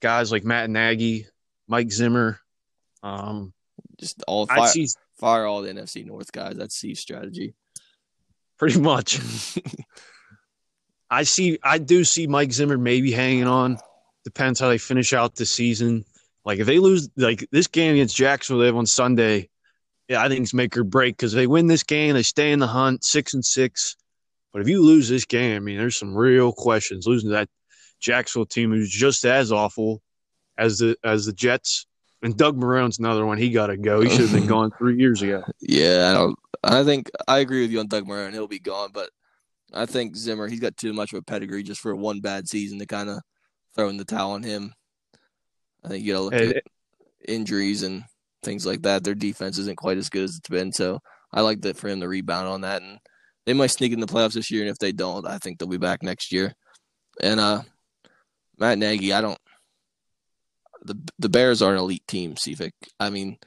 guys 0.00 0.32
like 0.32 0.44
Matt 0.44 0.68
Nagy, 0.68 1.26
Mike 1.68 1.92
Zimmer, 1.92 2.40
um, 3.02 3.52
just 3.98 4.22
all 4.26 4.46
fire, 4.46 4.66
see, 4.66 4.88
fire 5.18 5.46
all 5.46 5.62
the 5.62 5.72
NFC 5.72 6.04
North 6.04 6.32
guys. 6.32 6.56
That's 6.56 6.76
Steve's 6.76 7.00
strategy. 7.00 7.54
Pretty 8.60 8.78
much. 8.78 9.18
I 11.10 11.24
see. 11.24 11.58
I 11.64 11.78
do 11.78 12.04
see 12.04 12.28
Mike 12.28 12.52
Zimmer 12.52 12.78
maybe 12.78 13.10
hanging 13.10 13.48
on. 13.48 13.78
Depends 14.22 14.60
how 14.60 14.68
they 14.68 14.78
finish 14.78 15.12
out 15.12 15.34
the 15.34 15.46
season. 15.46 16.04
Like 16.44 16.60
if 16.60 16.66
they 16.66 16.78
lose, 16.78 17.08
like 17.16 17.48
this 17.50 17.66
game 17.66 17.94
against 17.94 18.14
Jacksonville, 18.14 18.60
they 18.60 18.66
have 18.66 18.76
on 18.76 18.86
Sunday 18.86 19.50
yeah, 20.10 20.20
I 20.20 20.28
think 20.28 20.42
it's 20.42 20.52
make 20.52 20.76
or 20.76 20.82
break 20.82 21.16
because 21.16 21.32
they 21.32 21.46
win 21.46 21.68
this 21.68 21.84
game, 21.84 22.14
they 22.14 22.24
stay 22.24 22.50
in 22.50 22.58
the 22.58 22.66
hunt, 22.66 23.04
six 23.04 23.32
and 23.32 23.44
six. 23.44 23.96
But 24.52 24.60
if 24.60 24.68
you 24.68 24.82
lose 24.82 25.08
this 25.08 25.24
game, 25.24 25.54
I 25.54 25.60
mean, 25.60 25.78
there's 25.78 25.96
some 25.96 26.16
real 26.16 26.52
questions. 26.52 27.06
Losing 27.06 27.30
that 27.30 27.48
Jacksonville 28.00 28.46
team 28.46 28.72
who's 28.72 28.90
just 28.90 29.24
as 29.24 29.52
awful 29.52 30.02
as 30.58 30.78
the 30.78 30.96
as 31.04 31.26
the 31.26 31.32
Jets. 31.32 31.86
And 32.22 32.36
Doug 32.36 32.56
Marrone's 32.56 32.98
another 32.98 33.24
one. 33.24 33.38
He 33.38 33.50
got 33.50 33.68
to 33.68 33.76
go. 33.76 34.02
He 34.02 34.10
should 34.10 34.28
have 34.28 34.32
been 34.32 34.46
gone 34.46 34.70
three 34.76 34.98
years 34.98 35.22
ago. 35.22 35.42
Yeah, 35.60 36.10
I 36.10 36.14
don't. 36.14 36.38
I 36.62 36.84
think 36.84 37.10
I 37.26 37.38
agree 37.38 37.62
with 37.62 37.70
you 37.70 37.80
on 37.80 37.86
Doug 37.86 38.06
Marrone. 38.06 38.32
He'll 38.32 38.46
be 38.46 38.58
gone, 38.58 38.90
but 38.92 39.08
I 39.72 39.86
think 39.86 40.16
Zimmer. 40.16 40.48
He's 40.48 40.60
got 40.60 40.76
too 40.76 40.92
much 40.92 41.12
of 41.12 41.18
a 41.18 41.22
pedigree 41.22 41.62
just 41.62 41.80
for 41.80 41.94
one 41.94 42.20
bad 42.20 42.48
season 42.48 42.78
to 42.78 42.86
kind 42.86 43.08
of 43.08 43.20
throw 43.74 43.88
in 43.88 43.96
the 43.96 44.04
towel 44.04 44.32
on 44.32 44.42
him. 44.42 44.74
I 45.84 45.88
think 45.88 46.04
you 46.04 46.12
got 46.12 46.18
to 46.18 46.24
look 46.24 46.34
hey, 46.34 46.54
at 46.56 46.62
injuries 47.26 47.82
and 47.82 48.04
things 48.42 48.66
like 48.66 48.82
that. 48.82 49.02
Their 49.04 49.14
defense 49.14 49.58
isn't 49.58 49.78
quite 49.78 49.96
as 49.96 50.10
good 50.10 50.24
as 50.24 50.36
it's 50.36 50.48
been, 50.48 50.72
so 50.72 51.00
I 51.32 51.40
like 51.40 51.62
that 51.62 51.76
for 51.76 51.88
him 51.88 52.00
to 52.00 52.08
rebound 52.08 52.48
on 52.48 52.60
that. 52.62 52.82
And 52.82 52.98
they 53.46 53.54
might 53.54 53.68
sneak 53.68 53.92
in 53.92 54.00
the 54.00 54.06
playoffs 54.06 54.34
this 54.34 54.50
year, 54.50 54.62
and 54.62 54.70
if 54.70 54.78
they 54.78 54.92
don't, 54.92 55.26
I 55.26 55.38
think 55.38 55.58
they'll 55.58 55.68
be 55.68 55.78
back 55.78 56.02
next 56.02 56.32
year. 56.32 56.52
And 57.22 57.40
uh, 57.40 57.62
Matt 58.58 58.78
Nagy, 58.78 59.12
I 59.12 59.20
don't. 59.20 59.38
The 60.82 60.98
the 61.18 61.28
Bears 61.28 61.62
are 61.62 61.72
an 61.72 61.78
elite 61.78 62.06
team, 62.06 62.34
Cephik. 62.34 62.72
I 62.98 63.10
mean, 63.10 63.38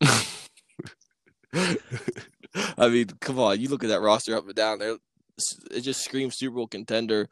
I 1.52 2.88
mean, 2.88 3.08
come 3.20 3.38
on, 3.38 3.60
you 3.60 3.68
look 3.68 3.84
at 3.84 3.90
that 3.90 4.00
roster 4.00 4.36
up 4.36 4.46
and 4.46 4.54
down 4.54 4.78
there. 4.78 4.96
It 5.70 5.80
just 5.80 6.04
screams 6.04 6.36
Super 6.36 6.56
Bowl 6.56 6.66
contender. 6.66 7.28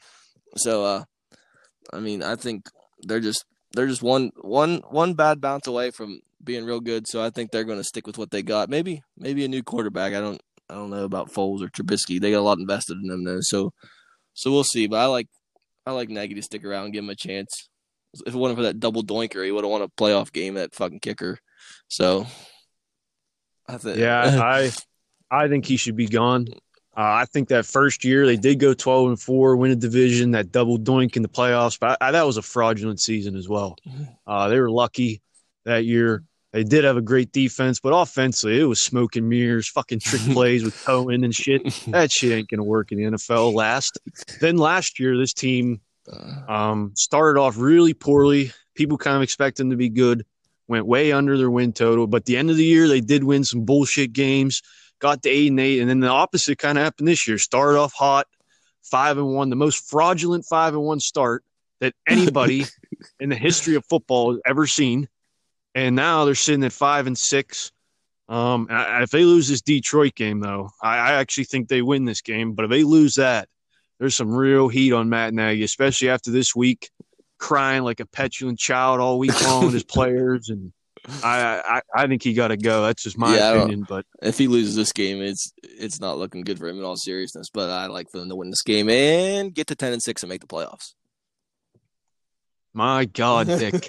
So, 0.56 0.84
uh, 0.84 1.04
I 1.92 2.00
mean, 2.00 2.22
I 2.22 2.36
think 2.36 2.68
they're 3.02 3.20
just 3.20 3.44
they're 3.72 3.86
just 3.86 4.02
one 4.02 4.30
one 4.40 4.82
one 4.90 5.14
bad 5.14 5.40
bounce 5.40 5.66
away 5.66 5.90
from 5.90 6.20
being 6.42 6.64
real 6.64 6.80
good. 6.80 7.06
So 7.06 7.22
I 7.22 7.30
think 7.30 7.50
they're 7.50 7.64
going 7.64 7.78
to 7.78 7.84
stick 7.84 8.06
with 8.06 8.18
what 8.18 8.30
they 8.30 8.42
got. 8.42 8.70
Maybe 8.70 9.02
maybe 9.16 9.44
a 9.44 9.48
new 9.48 9.62
quarterback. 9.62 10.14
I 10.14 10.20
don't 10.20 10.40
I 10.70 10.74
don't 10.74 10.90
know 10.90 11.04
about 11.04 11.32
Foles 11.32 11.62
or 11.62 11.68
Trubisky. 11.68 12.20
They 12.20 12.30
got 12.30 12.40
a 12.40 12.40
lot 12.40 12.58
invested 12.58 12.98
in 13.02 13.08
them 13.08 13.24
though. 13.24 13.40
So 13.40 13.72
so 14.34 14.50
we'll 14.50 14.64
see. 14.64 14.86
But 14.86 15.00
I 15.00 15.06
like 15.06 15.28
I 15.84 15.92
like 15.92 16.08
Nagy 16.08 16.34
to 16.34 16.42
stick 16.42 16.64
around 16.64 16.86
and 16.86 16.94
give 16.94 17.04
him 17.04 17.10
a 17.10 17.14
chance. 17.14 17.68
If 18.14 18.34
it 18.34 18.38
wasn't 18.38 18.58
for 18.58 18.64
that 18.64 18.80
double 18.80 19.02
doinker, 19.02 19.44
he 19.44 19.52
would 19.52 19.64
have 19.64 19.70
won 19.70 19.82
a 19.82 19.88
playoff 19.88 20.32
game. 20.32 20.54
That 20.54 20.74
fucking 20.74 21.00
kicker. 21.00 21.38
So 21.88 22.26
I 23.68 23.76
think 23.78 23.98
yeah, 23.98 24.40
I 24.42 24.70
I 25.30 25.48
think 25.48 25.66
he 25.66 25.76
should 25.76 25.96
be 25.96 26.06
gone. 26.06 26.46
Uh, 26.96 27.20
I 27.20 27.26
think 27.26 27.48
that 27.48 27.66
first 27.66 28.04
year 28.04 28.24
they 28.24 28.36
did 28.36 28.58
go 28.58 28.72
12 28.72 29.08
and 29.08 29.20
4, 29.20 29.56
win 29.56 29.70
a 29.70 29.76
division, 29.76 30.30
that 30.30 30.50
double 30.50 30.78
doink 30.78 31.16
in 31.16 31.22
the 31.22 31.28
playoffs. 31.28 31.78
But 31.78 31.98
I, 32.00 32.08
I, 32.08 32.10
that 32.12 32.26
was 32.26 32.38
a 32.38 32.42
fraudulent 32.42 33.00
season 33.00 33.36
as 33.36 33.46
well. 33.46 33.76
Mm-hmm. 33.86 34.04
Uh, 34.26 34.48
they 34.48 34.58
were 34.58 34.70
lucky 34.70 35.20
that 35.66 35.84
year. 35.84 36.24
They 36.52 36.64
did 36.64 36.84
have 36.84 36.96
a 36.96 37.02
great 37.02 37.32
defense, 37.32 37.80
but 37.80 37.90
offensively, 37.90 38.58
it 38.58 38.64
was 38.64 38.80
smoke 38.80 39.14
and 39.16 39.28
mirrors, 39.28 39.68
fucking 39.68 40.00
trick 40.00 40.22
plays 40.32 40.64
with 40.64 40.82
Cohen 40.84 41.22
and 41.22 41.34
shit. 41.34 41.64
That 41.88 42.10
shit 42.10 42.32
ain't 42.32 42.48
going 42.48 42.60
to 42.60 42.64
work 42.64 42.92
in 42.92 42.98
the 42.98 43.04
NFL 43.04 43.52
last. 43.52 43.98
Then 44.40 44.56
last 44.56 44.98
year, 44.98 45.18
this 45.18 45.34
team 45.34 45.82
um, 46.48 46.92
started 46.94 47.40
off 47.40 47.56
really 47.56 47.94
poorly. 47.94 48.52
People 48.74 48.98
kind 48.98 49.16
of 49.16 49.22
expect 49.22 49.56
them 49.56 49.70
to 49.70 49.76
be 49.76 49.88
good. 49.88 50.24
went 50.68 50.86
way 50.86 51.12
under 51.12 51.38
their 51.38 51.50
win 51.50 51.72
total. 51.72 52.06
But 52.06 52.24
the 52.24 52.36
end 52.36 52.50
of 52.50 52.56
the 52.56 52.64
year, 52.64 52.88
they 52.88 53.00
did 53.00 53.24
win 53.24 53.44
some 53.44 53.64
bullshit 53.64 54.12
games, 54.12 54.62
got 54.98 55.22
to 55.22 55.28
eight 55.28 55.50
and 55.50 55.60
eight, 55.60 55.80
and 55.80 55.88
then 55.88 56.00
the 56.00 56.08
opposite 56.08 56.58
kind 56.58 56.78
of 56.78 56.84
happened 56.84 57.08
this 57.08 57.26
year. 57.26 57.38
Started 57.38 57.78
off 57.78 57.92
hot, 57.92 58.26
five 58.82 59.18
and 59.18 59.28
one, 59.28 59.50
the 59.50 59.56
most 59.56 59.88
fraudulent 59.88 60.44
five 60.44 60.74
and 60.74 60.82
one 60.82 61.00
start 61.00 61.44
that 61.80 61.94
anybody 62.06 62.64
in 63.20 63.28
the 63.28 63.36
history 63.36 63.74
of 63.74 63.84
football 63.84 64.32
has 64.32 64.40
ever 64.46 64.66
seen. 64.66 65.08
And 65.74 65.94
now 65.94 66.24
they're 66.24 66.34
sitting 66.34 66.64
at 66.64 66.72
five 66.72 67.06
and 67.06 67.18
six. 67.18 67.70
Um, 68.28 68.66
if 68.70 69.10
they 69.10 69.24
lose 69.24 69.48
this 69.48 69.60
Detroit 69.60 70.14
game, 70.14 70.40
though, 70.40 70.70
I, 70.82 70.96
I 70.96 71.12
actually 71.14 71.44
think 71.44 71.68
they 71.68 71.82
win 71.82 72.06
this 72.06 72.22
game. 72.22 72.54
But 72.54 72.64
if 72.64 72.70
they 72.70 72.82
lose 72.82 73.16
that, 73.16 73.48
there's 73.98 74.16
some 74.16 74.34
real 74.34 74.68
heat 74.68 74.92
on 74.92 75.08
Matt 75.08 75.34
Nagy, 75.34 75.62
especially 75.62 76.10
after 76.10 76.30
this 76.30 76.54
week, 76.54 76.90
crying 77.38 77.82
like 77.82 78.00
a 78.00 78.06
petulant 78.06 78.58
child 78.58 79.00
all 79.00 79.18
week 79.18 79.40
long 79.42 79.64
with 79.64 79.74
his 79.74 79.84
players. 79.88 80.48
And 80.48 80.72
I, 81.22 81.62
I, 81.64 82.02
I 82.02 82.06
think 82.06 82.22
he 82.22 82.34
got 82.34 82.48
to 82.48 82.56
go. 82.56 82.82
That's 82.82 83.02
just 83.02 83.18
my 83.18 83.36
yeah, 83.36 83.52
opinion. 83.52 83.86
But 83.88 84.04
if 84.22 84.38
he 84.38 84.48
loses 84.48 84.74
this 84.74 84.92
game, 84.92 85.22
it's 85.22 85.52
it's 85.62 86.00
not 86.00 86.18
looking 86.18 86.42
good 86.42 86.58
for 86.58 86.68
him 86.68 86.78
in 86.78 86.84
all 86.84 86.96
seriousness. 86.96 87.48
But 87.52 87.70
I 87.70 87.86
like 87.86 88.10
for 88.10 88.18
them 88.18 88.28
to 88.28 88.36
win 88.36 88.50
this 88.50 88.62
game 88.62 88.88
and 88.88 89.54
get 89.54 89.68
to 89.68 89.74
ten 89.74 89.92
and 89.92 90.02
six 90.02 90.22
and 90.22 90.28
make 90.30 90.40
the 90.40 90.46
playoffs. 90.46 90.94
My 92.74 93.06
God, 93.06 93.46
Dick. 93.46 93.88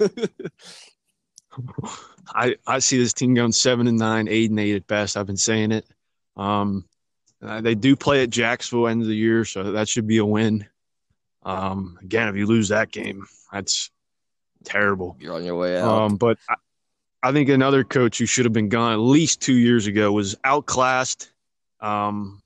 I 2.28 2.56
I 2.66 2.78
see 2.78 2.98
this 2.98 3.12
team 3.12 3.34
going 3.34 3.52
seven 3.52 3.86
and 3.86 3.98
nine, 3.98 4.28
eight 4.28 4.50
and 4.50 4.60
eight 4.60 4.76
at 4.76 4.86
best. 4.86 5.16
I've 5.16 5.26
been 5.26 5.36
saying 5.36 5.72
it. 5.72 5.86
Um, 6.36 6.84
uh, 7.42 7.60
they 7.60 7.74
do 7.74 7.94
play 7.96 8.22
at 8.22 8.30
Jacksonville 8.30 8.88
end 8.88 9.02
of 9.02 9.08
the 9.08 9.16
year, 9.16 9.44
so 9.44 9.72
that 9.72 9.88
should 9.88 10.06
be 10.06 10.18
a 10.18 10.24
win. 10.24 10.66
Um, 11.44 11.98
again, 12.02 12.28
if 12.28 12.36
you 12.36 12.46
lose 12.46 12.68
that 12.68 12.90
game, 12.90 13.26
that's 13.52 13.90
terrible. 14.64 15.16
You're 15.20 15.34
on 15.34 15.44
your 15.44 15.56
way 15.56 15.78
out. 15.78 15.88
Um, 15.88 16.16
but 16.16 16.38
I, 16.48 16.54
I, 17.22 17.32
think 17.32 17.48
another 17.48 17.84
coach 17.84 18.18
who 18.18 18.26
should 18.26 18.44
have 18.44 18.52
been 18.52 18.68
gone 18.68 18.92
at 18.92 18.98
least 18.98 19.40
two 19.40 19.54
years 19.54 19.86
ago 19.86 20.12
was 20.12 20.36
outclassed. 20.44 21.30
Um, 21.80 22.42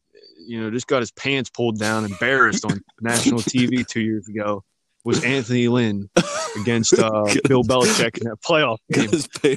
you 0.47 0.61
know, 0.61 0.71
just 0.71 0.87
got 0.87 1.01
his 1.01 1.11
pants 1.11 1.51
pulled 1.51 1.79
down, 1.79 2.05
embarrassed 2.05 2.65
on 2.65 2.83
national 3.01 3.41
TV 3.41 3.87
two 3.87 4.03
years 4.03 4.29
ago. 4.29 4.63
Was 5.05 5.25
Anthony 5.25 5.69
Lynn 5.69 6.09
against 6.61 6.97
uh, 6.97 7.25
Bill 7.49 7.65
Belichick 7.65 8.19
in 8.19 8.29
that 8.29 8.41
playoff 8.47 8.79
game? 8.93 9.11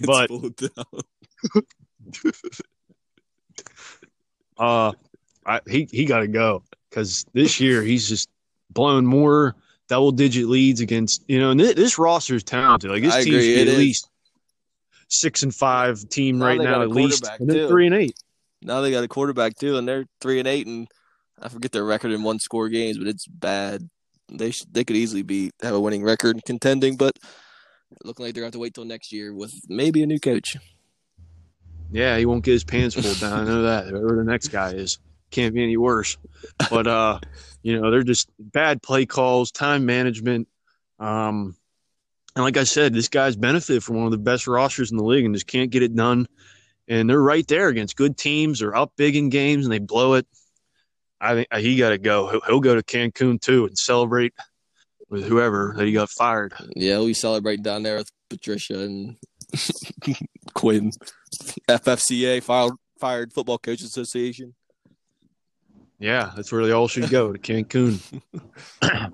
but 0.05 0.31
uh, 4.57 4.91
I, 5.45 5.61
he 5.67 5.87
he 5.91 6.05
got 6.05 6.19
to 6.19 6.27
go 6.27 6.63
because 6.89 7.25
this 7.33 7.59
year 7.59 7.81
he's 7.81 8.07
just 8.09 8.29
blown 8.71 9.05
more 9.05 9.55
double 9.87 10.11
digit 10.11 10.47
leads 10.47 10.81
against 10.81 11.23
you 11.27 11.39
know. 11.39 11.51
And 11.51 11.59
this, 11.59 11.75
this 11.75 11.99
roster 11.99 12.35
is 12.35 12.43
talented. 12.43 12.89
Like 12.89 13.03
this 13.03 13.23
team 13.23 13.67
at 13.67 13.77
least 13.77 14.09
six 15.07 15.43
and 15.43 15.53
five 15.53 16.07
team 16.09 16.39
now 16.39 16.45
right 16.45 16.61
now 16.61 16.81
at 16.81 16.89
least, 16.89 17.27
and 17.39 17.49
then 17.49 17.67
three 17.67 17.85
and 17.85 17.95
eight. 17.95 18.15
Now 18.61 18.81
they 18.81 18.91
got 18.91 19.03
a 19.03 19.07
quarterback 19.07 19.55
too, 19.55 19.77
and 19.77 19.87
they're 19.87 20.05
three 20.21 20.39
and 20.39 20.47
eight, 20.47 20.65
and 20.65 20.87
I 21.39 21.49
forget 21.49 21.71
their 21.71 21.85
record 21.85 22.11
in 22.11 22.23
one 22.23 22.39
score 22.39 22.69
games, 22.69 22.97
but 22.97 23.07
it's 23.07 23.27
bad. 23.27 23.87
They 24.31 24.51
sh- 24.51 24.65
they 24.71 24.83
could 24.83 24.95
easily 24.95 25.21
be 25.21 25.51
have 25.61 25.75
a 25.75 25.79
winning 25.79 26.03
record 26.03 26.41
contending, 26.45 26.97
but 26.97 27.17
looking 28.03 28.25
like 28.25 28.33
they're 28.33 28.41
going 28.41 28.51
to 28.51 28.55
have 28.55 28.59
to 28.59 28.59
wait 28.59 28.73
till 28.73 28.85
next 28.85 29.11
year 29.11 29.33
with 29.33 29.53
maybe 29.69 30.01
a 30.01 30.07
new 30.07 30.19
coach. 30.19 30.57
Yeah, 31.91 32.17
he 32.17 32.25
won't 32.25 32.43
get 32.43 32.53
his 32.53 32.63
pants 32.63 32.95
pulled 32.95 33.19
down. 33.19 33.41
I 33.41 33.43
know 33.45 33.61
that. 33.61 33.87
Whoever 33.87 34.15
the 34.15 34.23
next 34.23 34.47
guy 34.47 34.71
is 34.71 34.97
can't 35.31 35.53
be 35.53 35.63
any 35.63 35.77
worse. 35.77 36.17
But 36.69 36.87
uh, 36.87 37.19
you 37.63 37.79
know, 37.79 37.91
they're 37.91 38.03
just 38.03 38.29
bad 38.39 38.81
play 38.81 39.05
calls, 39.05 39.51
time 39.51 39.85
management. 39.85 40.47
Um, 40.99 41.55
and 42.35 42.43
like 42.43 42.57
I 42.57 42.63
said, 42.63 42.93
this 42.93 43.07
guy's 43.07 43.35
benefited 43.35 43.83
from 43.83 43.97
one 43.97 44.05
of 44.05 44.11
the 44.11 44.17
best 44.17 44.47
rosters 44.47 44.91
in 44.91 44.97
the 44.97 45.03
league 45.03 45.25
and 45.25 45.33
just 45.33 45.47
can't 45.47 45.71
get 45.71 45.83
it 45.83 45.95
done. 45.95 46.27
And 46.87 47.09
they're 47.09 47.21
right 47.21 47.47
there 47.47 47.69
against 47.69 47.95
good 47.95 48.17
teams. 48.17 48.59
They're 48.59 48.75
up 48.75 48.91
big 48.95 49.15
in 49.15 49.29
games 49.29 49.65
and 49.65 49.73
they 49.73 49.79
blow 49.79 50.13
it. 50.13 50.27
I 51.19 51.33
think 51.33 51.47
uh, 51.49 51.59
he 51.59 51.77
got 51.77 51.89
to 51.89 51.97
go. 51.97 52.39
He'll, 52.45 52.59
go 52.59 52.75
to 52.75 52.83
Cancun 52.83 53.41
too 53.41 53.65
and 53.65 53.77
celebrate 53.77 54.33
with 55.09 55.25
whoever 55.25 55.73
that 55.77 55.85
he 55.85 55.93
got 55.93 56.09
fired. 56.09 56.53
Yeah, 56.75 56.99
we 56.99 57.13
celebrate 57.13 57.63
down 57.63 57.83
there 57.83 57.97
with 57.97 58.11
Patricia 58.29 58.79
and 58.79 59.15
Quinn, 60.53 60.91
FFCA, 61.69 62.43
fired 62.99 63.33
Football 63.33 63.57
Coach 63.57 63.81
Association. 63.81 64.53
Yeah, 65.99 66.31
that's 66.35 66.51
where 66.51 66.65
they 66.65 66.71
all 66.71 66.87
should 66.87 67.09
go 67.09 67.31
to 67.31 67.39
Cancun. 67.39 68.21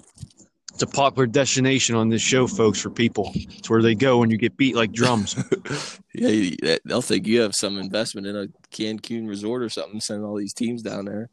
it's 0.73 0.81
a 0.81 0.87
popular 0.87 1.27
destination 1.27 1.95
on 1.95 2.09
this 2.09 2.21
show, 2.21 2.47
folks, 2.47 2.79
for 2.79 2.89
people. 2.89 3.31
It's 3.35 3.69
where 3.69 3.81
they 3.81 3.93
go 3.93 4.17
when 4.17 4.31
you 4.31 4.37
get 4.37 4.57
beat 4.57 4.75
like 4.75 4.91
drums. 4.91 5.35
yeah, 6.15 6.77
they'll 6.85 7.01
think 7.01 7.27
you 7.27 7.41
have 7.41 7.53
some 7.53 7.77
investment 7.77 8.25
in 8.25 8.35
a 8.35 8.47
Cancun 8.71 9.27
resort 9.27 9.61
or 9.61 9.69
something, 9.69 10.01
sending 10.01 10.25
all 10.25 10.35
these 10.35 10.53
teams 10.53 10.81
down 10.81 11.05
there. 11.05 11.29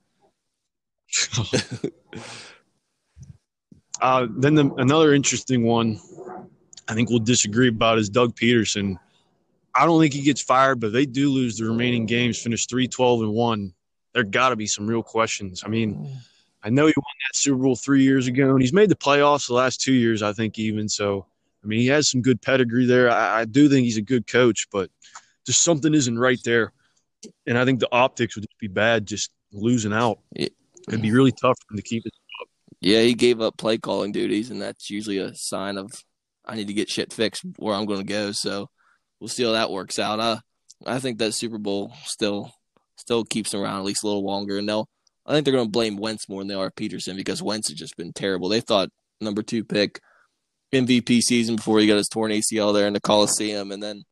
uh, 4.02 4.26
then 4.36 4.54
the, 4.54 4.70
another 4.74 5.14
interesting 5.14 5.64
one, 5.64 5.98
I 6.88 6.94
think 6.94 7.08
we'll 7.08 7.20
disagree 7.20 7.68
about 7.68 7.98
is 7.98 8.10
Doug 8.10 8.36
Pederson. 8.36 8.98
I 9.74 9.86
don't 9.86 9.98
think 10.00 10.12
he 10.12 10.22
gets 10.22 10.42
fired, 10.42 10.80
but 10.80 10.92
they 10.92 11.06
do 11.06 11.30
lose 11.30 11.56
the 11.56 11.64
remaining 11.64 12.04
games, 12.04 12.42
finish 12.42 12.66
3 12.66 12.86
12 12.88 13.22
and 13.22 13.32
1 13.32 13.72
there 14.14 14.24
got 14.24 14.50
to 14.50 14.56
be 14.56 14.66
some 14.66 14.86
real 14.86 15.02
questions. 15.02 15.62
I 15.64 15.68
mean, 15.68 15.94
mm. 15.94 16.16
I 16.62 16.70
know 16.70 16.86
he 16.86 16.94
won 16.96 17.04
that 17.28 17.36
Super 17.36 17.62
Bowl 17.62 17.76
three 17.76 18.02
years 18.02 18.26
ago, 18.26 18.50
and 18.50 18.60
he's 18.60 18.72
made 18.72 18.88
the 18.88 18.96
playoffs 18.96 19.46
the 19.46 19.54
last 19.54 19.80
two 19.80 19.92
years, 19.92 20.22
I 20.22 20.32
think, 20.32 20.58
even. 20.58 20.88
So, 20.88 21.26
I 21.62 21.66
mean, 21.66 21.80
he 21.80 21.86
has 21.88 22.10
some 22.10 22.22
good 22.22 22.42
pedigree 22.42 22.86
there. 22.86 23.10
I, 23.10 23.40
I 23.40 23.44
do 23.44 23.68
think 23.68 23.84
he's 23.84 23.96
a 23.96 24.02
good 24.02 24.26
coach, 24.26 24.66
but 24.72 24.90
just 25.46 25.62
something 25.62 25.94
isn't 25.94 26.18
right 26.18 26.40
there. 26.44 26.72
And 27.46 27.58
I 27.58 27.64
think 27.64 27.80
the 27.80 27.88
optics 27.92 28.36
would 28.36 28.42
just 28.42 28.58
be 28.58 28.68
bad 28.68 29.06
just 29.06 29.30
losing 29.52 29.92
out. 29.92 30.18
It'd 30.34 31.02
be 31.02 31.12
really 31.12 31.32
tough 31.32 31.58
for 31.58 31.74
him 31.74 31.76
to 31.76 31.82
keep 31.82 32.06
it 32.06 32.12
up. 32.40 32.48
Yeah, 32.80 33.00
he 33.00 33.14
gave 33.14 33.40
up 33.40 33.56
play 33.56 33.78
calling 33.78 34.12
duties, 34.12 34.50
and 34.50 34.62
that's 34.62 34.90
usually 34.90 35.18
a 35.18 35.34
sign 35.34 35.78
of 35.78 35.90
I 36.44 36.54
need 36.54 36.68
to 36.68 36.74
get 36.74 36.88
shit 36.88 37.12
fixed 37.12 37.44
where 37.56 37.74
I'm 37.74 37.86
going 37.86 38.00
to 38.00 38.12
go. 38.12 38.32
So 38.32 38.68
we'll 39.20 39.28
see 39.28 39.44
how 39.44 39.52
that 39.52 39.70
works 39.70 39.98
out. 39.98 40.20
Uh, 40.20 40.38
I 40.86 40.98
think 40.98 41.18
that 41.18 41.34
Super 41.34 41.58
Bowl 41.58 41.92
still 42.04 42.52
still 42.98 43.24
keeps 43.24 43.54
him 43.54 43.60
around 43.60 43.78
at 43.78 43.84
least 43.84 44.02
a 44.02 44.06
little 44.06 44.24
longer. 44.24 44.58
And 44.58 44.68
they'll, 44.68 44.88
I 45.26 45.32
think 45.32 45.44
they're 45.44 45.54
going 45.54 45.66
to 45.66 45.70
blame 45.70 45.96
Wentz 45.96 46.28
more 46.28 46.40
than 46.40 46.48
they 46.48 46.54
are 46.54 46.70
Pederson 46.70 47.16
because 47.16 47.42
Wentz 47.42 47.68
has 47.68 47.78
just 47.78 47.96
been 47.96 48.12
terrible. 48.12 48.48
They 48.48 48.60
thought 48.60 48.90
number 49.20 49.42
two 49.42 49.64
pick 49.64 50.00
MVP 50.72 51.20
season 51.20 51.56
before 51.56 51.78
he 51.80 51.86
got 51.86 51.96
his 51.96 52.08
torn 52.08 52.30
ACL 52.30 52.74
there 52.74 52.86
in 52.86 52.92
the 52.92 53.00
Coliseum, 53.00 53.72
and 53.72 53.82
then 53.82 54.02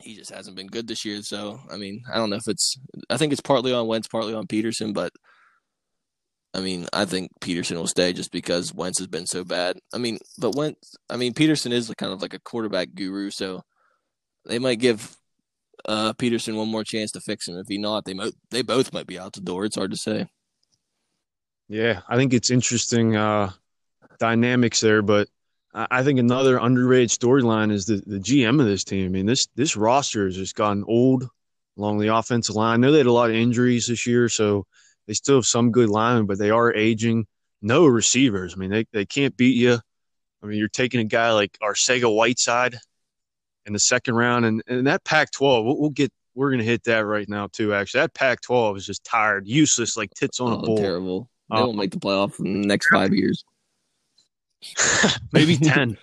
he 0.00 0.16
just 0.16 0.30
hasn't 0.30 0.56
been 0.56 0.66
good 0.66 0.86
this 0.86 1.04
year. 1.04 1.22
So, 1.22 1.60
I 1.70 1.76
mean, 1.76 2.02
I 2.12 2.16
don't 2.16 2.30
know 2.30 2.36
if 2.36 2.48
it's, 2.48 2.76
I 3.08 3.16
think 3.16 3.32
it's 3.32 3.40
partly 3.40 3.72
on 3.72 3.86
Wentz, 3.86 4.08
partly 4.08 4.34
on 4.34 4.46
Pederson, 4.46 4.94
but 4.94 5.12
I 6.52 6.60
mean, 6.60 6.88
I 6.92 7.04
think 7.04 7.30
Pederson 7.40 7.76
will 7.76 7.86
stay 7.86 8.12
just 8.12 8.32
because 8.32 8.74
Wentz 8.74 8.98
has 8.98 9.06
been 9.06 9.26
so 9.26 9.44
bad. 9.44 9.78
I 9.94 9.98
mean, 9.98 10.18
but 10.38 10.56
Wentz, 10.56 10.96
I 11.08 11.16
mean, 11.16 11.32
Pederson 11.32 11.70
is 11.70 11.92
kind 11.96 12.12
of 12.12 12.22
like 12.22 12.34
a 12.34 12.40
quarterback 12.40 12.88
guru, 12.94 13.30
so 13.30 13.62
they 14.46 14.58
might 14.58 14.80
give 14.80 15.16
uh, 15.86 16.12
Pederson 16.14 16.56
one 16.56 16.68
more 16.68 16.84
chance 16.84 17.12
to 17.12 17.20
fix 17.20 17.48
him. 17.48 17.58
If 17.58 17.68
he 17.68 17.78
not, 17.78 18.04
they 18.04 18.14
might 18.14 18.32
they 18.50 18.62
both 18.62 18.92
might 18.92 19.06
be 19.06 19.18
out 19.18 19.32
the 19.32 19.40
door. 19.40 19.64
It's 19.64 19.76
hard 19.76 19.90
to 19.90 19.96
say. 19.96 20.26
Yeah, 21.68 22.00
I 22.08 22.16
think 22.16 22.32
it's 22.32 22.50
interesting 22.50 23.16
uh, 23.16 23.52
dynamics 24.18 24.80
there, 24.80 25.02
but 25.02 25.28
I 25.72 26.02
think 26.02 26.18
another 26.18 26.58
underrated 26.58 27.10
storyline 27.10 27.70
is 27.70 27.86
the, 27.86 28.02
the 28.04 28.18
GM 28.18 28.60
of 28.60 28.66
this 28.66 28.82
team. 28.82 29.06
I 29.06 29.08
mean, 29.08 29.26
this 29.26 29.46
this 29.54 29.76
roster 29.76 30.24
has 30.24 30.34
just 30.34 30.56
gotten 30.56 30.84
old 30.88 31.28
along 31.78 31.98
the 31.98 32.14
offensive 32.14 32.56
line. 32.56 32.74
I 32.74 32.76
know 32.76 32.92
they 32.92 32.98
had 32.98 33.06
a 33.06 33.12
lot 33.12 33.30
of 33.30 33.36
injuries 33.36 33.86
this 33.86 34.06
year, 34.06 34.28
so 34.28 34.66
they 35.06 35.14
still 35.14 35.36
have 35.36 35.44
some 35.44 35.70
good 35.70 35.88
linemen, 35.88 36.26
but 36.26 36.38
they 36.38 36.50
are 36.50 36.74
aging. 36.74 37.26
No 37.62 37.86
receivers. 37.86 38.54
I 38.54 38.58
mean, 38.58 38.70
they, 38.70 38.86
they 38.90 39.04
can't 39.04 39.36
beat 39.36 39.54
you. 39.54 39.78
I 40.42 40.46
mean, 40.46 40.58
you're 40.58 40.68
taking 40.68 41.00
a 41.00 41.04
guy 41.04 41.32
like 41.32 41.58
Arcega 41.62 42.12
Whiteside 42.12 42.78
in 43.66 43.72
the 43.72 43.78
second 43.78 44.14
round, 44.14 44.44
and, 44.44 44.62
and 44.66 44.86
that 44.86 45.04
Pac-12, 45.04 45.64
we'll, 45.64 45.78
we'll 45.78 45.90
get 45.90 46.12
we're 46.34 46.50
gonna 46.50 46.62
hit 46.62 46.84
that 46.84 47.00
right 47.00 47.28
now 47.28 47.48
too. 47.48 47.74
Actually, 47.74 48.02
that 48.02 48.14
Pac-12 48.14 48.78
is 48.78 48.86
just 48.86 49.04
tired, 49.04 49.46
useless, 49.46 49.96
like 49.96 50.10
tits 50.14 50.40
on 50.40 50.52
oh, 50.52 50.58
a 50.58 50.62
bull. 50.62 50.78
Terrible. 50.78 51.28
They 51.50 51.56
um, 51.56 51.66
won't 51.66 51.78
make 51.78 51.90
the 51.90 51.98
playoff 51.98 52.38
in 52.38 52.62
the 52.62 52.68
next 52.68 52.88
five 52.90 53.12
years. 53.12 53.44
maybe 55.32 55.56
ten. 55.56 55.96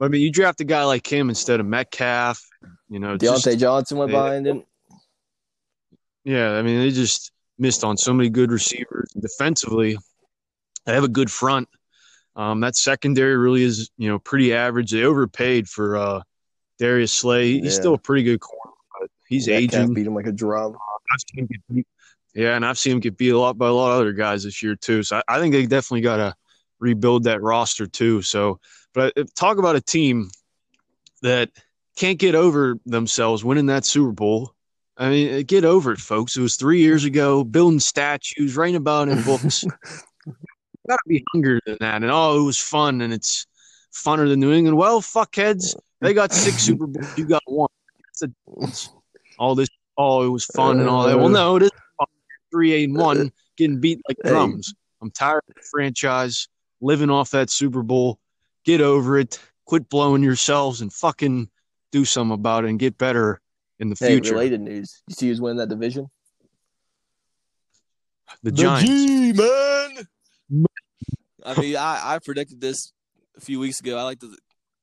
I 0.00 0.08
mean, 0.08 0.22
you 0.22 0.32
draft 0.32 0.60
a 0.60 0.64
guy 0.64 0.84
like 0.84 1.10
him 1.10 1.28
instead 1.28 1.60
of 1.60 1.66
Metcalf. 1.66 2.42
You 2.88 2.98
know, 2.98 3.16
Diontae 3.16 3.44
just, 3.44 3.58
Johnson 3.58 3.98
went 3.98 4.10
they, 4.10 4.16
behind 4.16 4.46
him. 4.46 4.64
Yeah, 6.24 6.52
I 6.52 6.62
mean, 6.62 6.80
they 6.80 6.90
just 6.90 7.32
missed 7.58 7.84
on 7.84 7.96
so 7.96 8.12
many 8.12 8.30
good 8.30 8.50
receivers. 8.50 9.10
Defensively, 9.18 9.96
they 10.86 10.94
have 10.94 11.04
a 11.04 11.08
good 11.08 11.30
front. 11.30 11.68
Um, 12.40 12.60
that 12.60 12.74
secondary 12.74 13.36
really 13.36 13.62
is, 13.62 13.90
you 13.98 14.08
know, 14.08 14.18
pretty 14.18 14.54
average. 14.54 14.90
They 14.90 15.04
overpaid 15.04 15.68
for 15.68 15.98
uh, 15.98 16.22
Darius 16.78 17.12
Slay. 17.12 17.60
He's 17.60 17.64
yeah. 17.64 17.70
still 17.80 17.94
a 17.94 17.98
pretty 17.98 18.22
good 18.22 18.40
corner, 18.40 18.72
but 18.98 19.10
he's 19.28 19.44
that 19.44 19.56
aging. 19.56 19.92
Beat 19.92 20.06
him 20.06 20.14
like 20.14 20.26
a 20.26 20.32
drum. 20.32 20.74
Yeah, 22.34 22.56
and 22.56 22.64
I've 22.64 22.78
seen 22.78 22.94
him 22.94 23.00
get 23.00 23.18
beat 23.18 23.30
a 23.30 23.38
lot 23.38 23.58
by 23.58 23.68
a 23.68 23.72
lot 23.72 23.90
of 23.92 24.00
other 24.00 24.14
guys 24.14 24.44
this 24.44 24.62
year 24.62 24.74
too. 24.74 25.02
So 25.02 25.18
I, 25.18 25.36
I 25.36 25.38
think 25.38 25.52
they 25.52 25.66
definitely 25.66 26.00
got 26.00 26.16
to 26.16 26.34
rebuild 26.78 27.24
that 27.24 27.42
roster 27.42 27.86
too. 27.86 28.22
So, 28.22 28.58
but 28.94 29.12
uh, 29.18 29.24
talk 29.36 29.58
about 29.58 29.76
a 29.76 29.80
team 29.82 30.30
that 31.20 31.50
can't 31.96 32.18
get 32.18 32.34
over 32.34 32.76
themselves 32.86 33.44
winning 33.44 33.66
that 33.66 33.84
Super 33.84 34.12
Bowl. 34.12 34.54
I 34.96 35.10
mean, 35.10 35.42
get 35.42 35.66
over 35.66 35.92
it, 35.92 35.98
folks. 35.98 36.38
It 36.38 36.40
was 36.40 36.56
three 36.56 36.80
years 36.80 37.04
ago, 37.04 37.44
building 37.44 37.80
statues, 37.80 38.56
writing 38.56 38.76
about 38.76 39.10
in 39.10 39.20
books. 39.24 39.62
Got 40.90 40.96
to 41.04 41.08
be 41.08 41.24
hungrier 41.32 41.60
than 41.64 41.76
that. 41.78 42.02
And 42.02 42.10
oh, 42.10 42.40
it 42.40 42.42
was 42.44 42.58
fun, 42.58 43.00
and 43.00 43.12
it's 43.12 43.46
funner 43.92 44.28
than 44.28 44.40
New 44.40 44.52
England. 44.52 44.76
Well, 44.76 45.00
fuckheads, 45.00 45.76
they 46.00 46.12
got 46.12 46.32
six 46.32 46.62
Super 46.64 46.88
Bowls. 46.88 47.16
You 47.16 47.26
got 47.26 47.42
one. 47.46 47.68
It's 48.08 48.22
a, 48.22 48.30
it's 48.62 48.90
all 49.38 49.54
this. 49.54 49.68
Oh, 49.96 50.26
it 50.26 50.30
was 50.30 50.44
fun 50.46 50.80
and 50.80 50.88
all 50.88 51.06
that. 51.06 51.16
Well, 51.16 51.28
no, 51.28 51.54
it 51.56 51.62
is 51.62 51.70
three 52.50 52.72
eight 52.72 52.88
and 52.88 52.98
one, 52.98 53.30
getting 53.56 53.78
beat 53.78 54.00
like 54.08 54.16
drums. 54.24 54.74
I'm 55.00 55.12
tired 55.12 55.42
of 55.48 55.54
the 55.54 55.62
franchise 55.70 56.48
living 56.80 57.08
off 57.08 57.30
that 57.30 57.50
Super 57.50 57.84
Bowl. 57.84 58.18
Get 58.64 58.80
over 58.80 59.16
it. 59.16 59.38
Quit 59.66 59.88
blowing 59.88 60.24
yourselves 60.24 60.80
and 60.80 60.92
fucking 60.92 61.48
do 61.92 62.04
something 62.04 62.34
about 62.34 62.64
it 62.64 62.70
and 62.70 62.80
get 62.80 62.98
better 62.98 63.40
in 63.78 63.90
the 63.90 63.96
Hey, 64.00 64.14
future. 64.16 64.32
related 64.32 64.60
news. 64.62 65.02
You 65.06 65.14
see 65.14 65.28
who's 65.28 65.40
winning 65.40 65.58
that 65.58 65.68
division? 65.68 66.10
the 68.42 68.50
Giants. 68.50 68.90
G, 68.90 69.32
man. 69.32 70.06
I 71.44 71.60
mean, 71.60 71.76
I, 71.76 72.14
I 72.14 72.18
predicted 72.24 72.60
this 72.60 72.92
a 73.36 73.40
few 73.40 73.58
weeks 73.60 73.80
ago. 73.80 73.96
I 73.98 74.02
like 74.02 74.20
to 74.20 74.34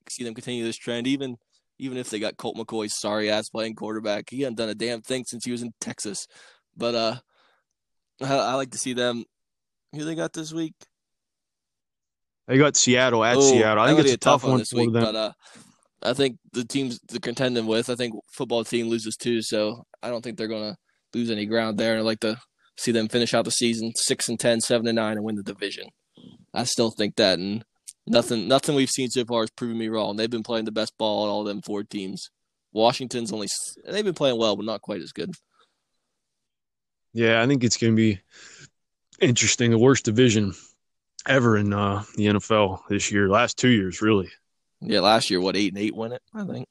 see 0.10 0.24
them 0.24 0.34
continue 0.34 0.64
this 0.64 0.78
trend, 0.78 1.08
even 1.08 1.38
even 1.80 1.98
if 1.98 2.10
they 2.10 2.20
got 2.20 2.38
Colt 2.38 2.58
McCoy's 2.58 3.00
sorry 3.00 3.30
ass 3.30 3.50
playing 3.50 3.76
quarterback. 3.76 4.30
He 4.30 4.42
hasn't 4.42 4.58
done 4.58 4.70
a 4.70 4.76
damn 4.76 5.02
thing 5.02 5.26
since 5.26 5.46
he 5.46 5.52
was 5.52 5.62
in 5.62 5.72
Texas. 5.80 6.28
But 6.76 6.96
uh, 6.96 7.16
I, 8.24 8.36
I 8.36 8.54
like 8.56 8.72
to 8.72 8.78
see 8.78 8.94
them. 8.94 9.26
Who 9.94 10.04
they 10.04 10.16
got 10.16 10.34
this 10.34 10.52
week? 10.54 10.74
They 12.48 12.58
got 12.58 12.76
Seattle 12.78 13.24
at 13.24 13.38
Oh, 13.38 13.42
Seattle. 13.42 13.84
I 13.84 13.88
think 13.88 14.00
it's 14.00 14.14
a 14.14 14.18
tough 14.18 14.44
one 14.44 14.60
this 14.60 14.70
for 14.70 14.78
week. 14.78 14.94
them. 14.94 15.04
But 15.04 15.16
uh, 15.16 15.32
I 16.02 16.14
think 16.14 16.38
the 16.54 16.64
teams 16.64 17.00
they're 17.10 17.20
contending 17.20 17.66
with. 17.68 17.90
I 17.90 17.96
think 17.96 18.16
football 18.34 18.64
team 18.64 18.88
loses 18.88 19.16
too, 19.18 19.42
so 19.42 19.84
I 20.02 20.10
don't 20.10 20.22
think 20.24 20.38
they're 20.38 20.48
gonna 20.48 20.78
lose 21.14 21.30
any 21.30 21.46
ground 21.46 21.78
there. 21.78 21.98
I'd 21.98 22.02
like 22.02 22.22
to 22.22 22.38
see 22.78 22.92
them 22.92 23.08
finish 23.08 23.34
out 23.34 23.46
the 23.46 23.52
season 23.52 23.92
six 23.96 24.30
and 24.30 24.40
10, 24.40 24.62
7 24.62 24.88
and 24.88 24.96
nine, 24.96 25.18
and 25.18 25.24
win 25.26 25.36
the 25.36 25.44
division. 25.44 25.88
I 26.54 26.64
still 26.64 26.92
think 26.92 27.16
that, 27.16 27.40
and 27.40 27.64
nothing 28.06 28.48
nothing 28.48 28.76
we've 28.76 28.90
seen 28.90 29.10
so 29.10 29.26
far 29.26 29.42
has 29.42 29.50
proven 29.52 29.78
me 29.78 29.90
wrong. 29.90 30.16
They've 30.16 30.30
been 30.30 30.44
playing 30.44 30.66
the 30.66 30.72
best 30.72 30.98
ball 30.98 31.26
at 31.26 31.30
all 31.30 31.44
them 31.44 31.62
four 31.62 31.84
teams. 31.84 32.30
Washington's 32.74 33.32
only 33.32 33.48
they've 33.88 34.06
been 34.06 34.14
playing 34.14 34.38
well, 34.38 34.56
but 34.56 34.66
not 34.66 34.82
quite 34.82 35.02
as 35.02 35.12
good. 35.12 35.32
Yeah, 37.14 37.42
I 37.42 37.48
think 37.48 37.64
it's 37.64 37.78
going 37.78 37.94
to 37.94 37.98
be 37.98 38.20
interesting. 39.20 39.72
The 39.72 39.78
worst 39.78 40.06
division 40.06 40.54
ever 41.28 41.58
in 41.58 41.74
uh, 41.74 42.04
the 42.16 42.28
NFL 42.28 42.82
this 42.90 43.12
year. 43.12 43.30
Last 43.30 43.58
two 43.58 43.70
years, 43.70 44.02
really. 44.02 44.30
Yeah, 44.82 45.00
last 45.00 45.30
year 45.30 45.42
what 45.42 45.56
eight 45.56 45.74
and 45.74 45.82
eight 45.82 45.96
win 45.96 46.12
it, 46.12 46.22
I 46.34 46.46
think. 46.46 46.68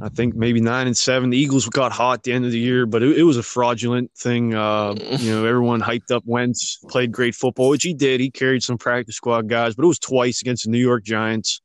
I 0.00 0.08
think 0.08 0.34
maybe 0.34 0.60
nine 0.60 0.86
and 0.86 0.96
seven. 0.96 1.30
The 1.30 1.36
Eagles 1.36 1.68
got 1.68 1.92
hot 1.92 2.14
at 2.18 2.22
the 2.22 2.32
end 2.32 2.46
of 2.46 2.50
the 2.50 2.58
year, 2.58 2.86
but 2.86 3.02
it, 3.02 3.18
it 3.18 3.22
was 3.24 3.36
a 3.36 3.42
fraudulent 3.42 4.10
thing. 4.16 4.54
Uh, 4.54 4.94
you 4.98 5.30
know, 5.30 5.44
everyone 5.44 5.82
hyped 5.82 6.10
up 6.10 6.22
Wentz, 6.24 6.78
played 6.88 7.12
great 7.12 7.34
football, 7.34 7.68
which 7.68 7.82
he 7.82 7.92
did. 7.92 8.20
He 8.20 8.30
carried 8.30 8.62
some 8.62 8.78
practice 8.78 9.16
squad 9.16 9.48
guys, 9.48 9.74
but 9.74 9.84
it 9.84 9.88
was 9.88 9.98
twice 9.98 10.40
against 10.40 10.64
the 10.64 10.70
New 10.70 10.78
York 10.78 11.04
Giants, 11.04 11.60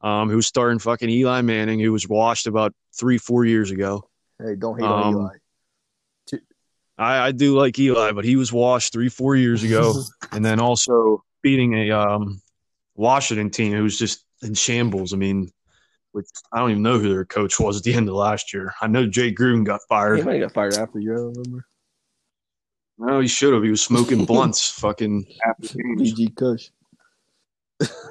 um, 0.00 0.28
who 0.28 0.36
was 0.36 0.46
starting 0.46 0.80
fucking 0.80 1.08
Eli 1.08 1.40
Manning, 1.42 1.78
who 1.78 1.92
was 1.92 2.08
washed 2.08 2.48
about 2.48 2.74
three, 2.98 3.18
four 3.18 3.44
years 3.44 3.70
ago. 3.70 4.08
Hey, 4.42 4.56
don't 4.56 4.76
hate 4.78 4.84
Um, 4.84 4.92
on 4.92 5.12
Eli. 5.12 5.28
I, 6.98 7.28
I 7.28 7.32
do 7.32 7.56
like 7.56 7.78
Eli, 7.78 8.10
but 8.10 8.24
he 8.24 8.34
was 8.34 8.52
washed 8.52 8.92
three, 8.92 9.08
four 9.08 9.36
years 9.36 9.62
ago, 9.62 9.94
and 10.32 10.44
then 10.44 10.58
also 10.58 11.22
beating 11.42 11.74
a 11.74 11.92
um, 11.92 12.42
Washington 12.96 13.50
team 13.50 13.72
who 13.72 13.84
was 13.84 13.96
just 13.96 14.24
in 14.42 14.54
shambles. 14.54 15.12
I 15.12 15.16
mean, 15.16 15.52
which 16.12 16.26
I 16.52 16.58
don't 16.58 16.70
even 16.70 16.82
know 16.82 16.98
who 16.98 17.08
their 17.08 17.24
coach 17.24 17.60
was 17.60 17.76
at 17.76 17.82
the 17.82 17.94
end 17.94 18.08
of 18.08 18.14
last 18.14 18.52
year. 18.52 18.72
I 18.80 18.86
know 18.86 19.06
Jay 19.06 19.32
Gruden 19.32 19.64
got 19.64 19.80
fired. 19.88 20.16
He 20.16 20.22
fired. 20.22 20.32
might 20.32 20.40
have 20.40 20.48
got 20.50 20.54
fired 20.54 20.74
after 20.76 20.98
you. 21.00 21.12
I 21.12 21.16
don't 21.16 21.36
remember. 21.36 21.66
No, 22.98 23.20
he 23.20 23.28
should 23.28 23.54
have. 23.54 23.62
He 23.62 23.70
was 23.70 23.82
smoking 23.82 24.24
blunts, 24.26 24.70
fucking 24.70 25.26
after 25.46 25.78
games. 25.78 26.14
BG 26.14 26.34
Kush. 26.34 26.70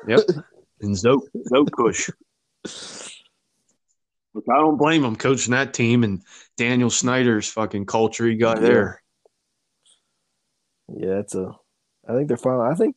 Yep, 0.08 0.22
and 0.82 0.96
Zoe, 0.96 1.20
Zoe 1.50 1.66
Kush. 1.74 2.10
Look, 4.34 4.46
I 4.50 4.58
don't 4.58 4.78
blame 4.78 5.04
him 5.04 5.16
coaching 5.16 5.52
that 5.52 5.74
team 5.74 6.04
and 6.04 6.22
Daniel 6.58 6.90
Snyder's 6.90 7.50
fucking 7.50 7.86
culture 7.86 8.28
he 8.28 8.36
got 8.36 8.62
there. 8.62 9.02
Yeah, 10.88 11.20
it's 11.20 11.36
a. 11.36 11.52
I 12.08 12.14
think 12.14 12.30
they're 12.30 12.38
fine. 12.38 12.72
I 12.72 12.76
think 12.76 12.96